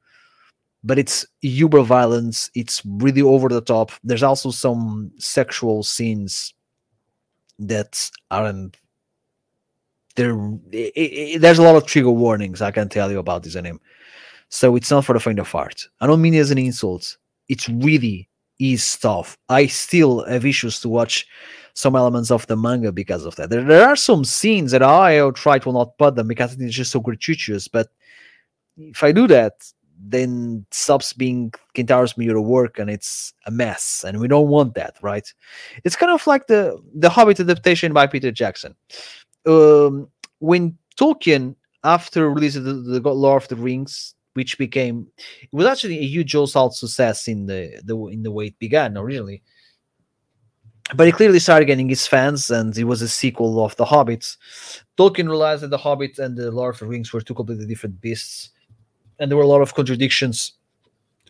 [0.84, 3.92] but it's uber violence it's really over the top.
[4.04, 6.54] There's also some sexual scenes
[7.60, 8.78] that aren't
[10.16, 10.36] there
[10.72, 13.80] there's a lot of trigger warnings i can tell you about this anime
[14.52, 15.88] so it's not for the faint of heart.
[16.02, 17.18] I don't mean it as an insult.
[17.48, 18.30] It's really
[18.60, 19.38] is tough.
[19.48, 21.26] I still have issues to watch
[21.74, 23.50] some elements of the manga because of that.
[23.50, 26.76] There, there are some scenes that i oh, try to not put them because it's
[26.76, 27.88] just so gratuitous but
[28.78, 29.54] if i do that
[30.04, 34.96] then stops being Kentaro's Miura work and it's a mess and we don't want that
[35.02, 35.32] right?
[35.84, 38.76] It's kind of like the the hobbit adaptation by peter jackson.
[39.46, 45.08] Um when tolkien after releasing the, the lord of the rings which became
[45.42, 48.98] it was actually a huge also success in the, the in the way it began
[48.98, 49.42] originally
[50.96, 54.36] but he clearly started getting his fans and it was a sequel of the hobbits.
[54.98, 58.02] Tolkien realized that the hobbit and the lord of the rings were two completely different
[58.02, 58.50] beasts
[59.22, 60.54] and there were a lot of contradictions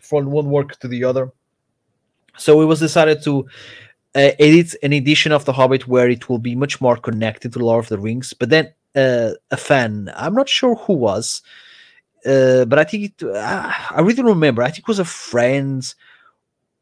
[0.02, 1.32] from one work to the other.
[2.38, 3.46] So it was decided to
[4.16, 7.60] uh, edit an edition of The Hobbit where it will be much more connected to
[7.60, 8.34] Lord of the Rings.
[8.34, 10.12] But then uh, a fan.
[10.16, 11.42] I'm not sure who was,
[12.26, 14.64] uh, but I think it, uh, I really remember.
[14.64, 15.94] I think it was a friend,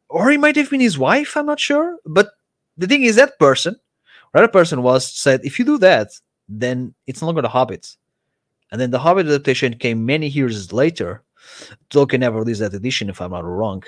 [0.09, 1.35] or it might have been his wife.
[1.35, 1.97] I'm not sure.
[2.05, 2.29] But
[2.77, 3.75] the thing is, that person,
[4.33, 6.09] or that person was said, if you do that,
[6.47, 7.95] then it's no longer the Hobbit.
[8.71, 11.23] And then the Hobbit adaptation came many years later.
[11.89, 13.83] Tolkien never released that edition, if I'm not wrong.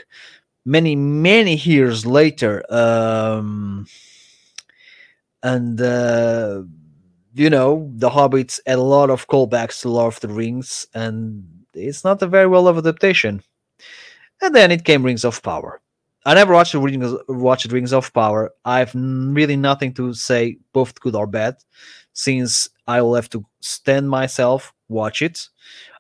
[0.66, 2.64] Many, many years later.
[2.74, 3.88] Um,
[5.44, 6.64] and uh,
[7.34, 11.44] you know the hobbits had a lot of callbacks to lord of the rings and
[11.74, 13.42] it's not a very well of adaptation
[14.42, 15.82] and then it came rings of power
[16.26, 21.16] i never watched rings, watched rings of power i've really nothing to say both good
[21.16, 21.56] or bad
[22.14, 25.48] since i will have to stand myself watch it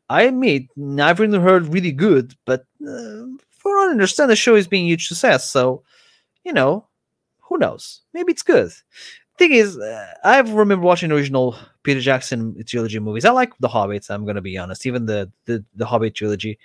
[0.09, 0.63] i admit
[0.99, 4.89] i've really heard really good but uh, for i understand the show is being a
[4.89, 5.83] huge success so
[6.45, 6.87] you know
[7.41, 8.71] who knows maybe it's good
[9.37, 13.25] thing is, uh, I remember watching original Peter Jackson trilogy movies.
[13.25, 14.09] I like The Hobbits.
[14.09, 16.59] I'm gonna be honest, even the the the Hobbit trilogy,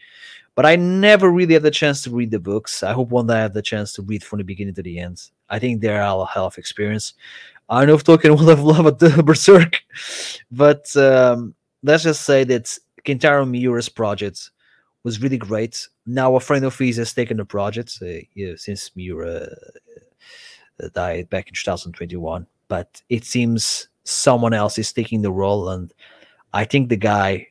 [0.55, 2.83] but I never really had the chance to read the books.
[2.83, 4.99] I hope one day I have the chance to read from the beginning to the
[4.99, 5.23] end.
[5.49, 7.15] I think they're a hell of experience.
[7.69, 9.81] I know if Tolkien will have loved the Berserk,
[10.51, 14.51] but um, let's just say that Kentaro Miura's project
[15.03, 15.89] was really great.
[16.07, 19.49] Now a friend of his has taken the project uh, yeah, since Miura
[20.83, 25.93] uh, died back in 2021 but it seems someone else is taking the role and
[26.53, 27.47] i think the guy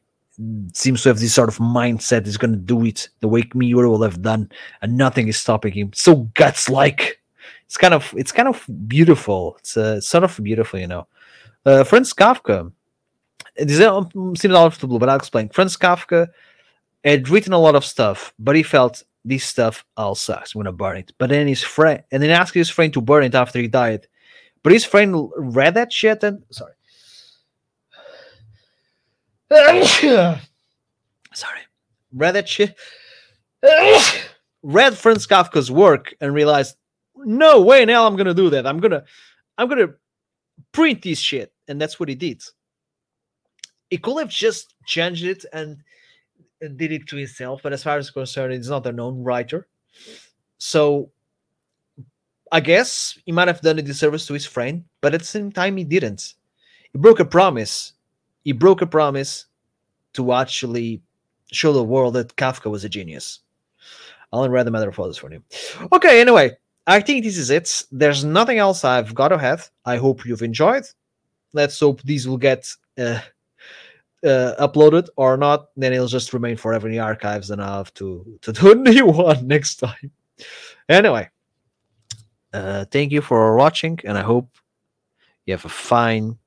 [0.74, 3.90] seems to have this sort of mindset is going to do it the way miura
[3.90, 4.50] will have done
[4.82, 7.20] and nothing is stopping him so guts like
[7.66, 11.08] it's kind of it's kind of beautiful it's uh, sort of beautiful you know
[11.66, 12.72] uh, franz kafka
[13.58, 14.04] this uh,
[14.36, 16.28] seems out of the blue but i'll explain franz kafka
[17.04, 20.72] had written a lot of stuff but he felt this stuff all sucks i'm gonna
[20.72, 23.60] burn it but then his friend and then asked his friend to burn it after
[23.60, 24.08] he died
[24.66, 26.74] but his friend read that shit and sorry.
[31.34, 31.60] sorry.
[32.12, 32.76] Read that shit.
[34.64, 36.78] read Franz Kafka's work and realized,
[37.18, 38.68] no way hell I'm gonna do that.
[38.68, 39.04] I'm gonna
[39.58, 39.94] I'm gonna
[40.72, 41.52] print this shit.
[41.68, 42.44] And that's what he did.
[43.90, 45.78] He could have just changed it and,
[46.78, 49.68] did it to himself, but as far as concerned, he's not a known writer.
[50.58, 51.12] So
[52.52, 55.52] I guess he might have done a disservice to his friend, but at the same
[55.52, 56.34] time, he didn't.
[56.92, 57.94] He broke a promise.
[58.44, 59.46] He broke a promise
[60.14, 61.04] to actually
[61.52, 63.42] show the world that Kafka was a genius.
[64.34, 65.44] I'll read the matter of others for you.
[65.92, 66.58] Okay, anyway,
[66.88, 67.84] I think this is it.
[67.92, 69.70] There's nothing else I've got to have.
[69.86, 70.84] I hope you've enjoyed.
[71.54, 73.20] Let's hope these will get uh,
[74.24, 75.70] uh, uploaded or not.
[75.76, 78.76] Then it'll just remain forever in the archives, and I'll have to to do a
[78.92, 80.12] new one next time.
[80.88, 81.30] Anyway,
[82.54, 84.50] uh, thank you for watching, and I hope
[85.46, 86.38] you have a fine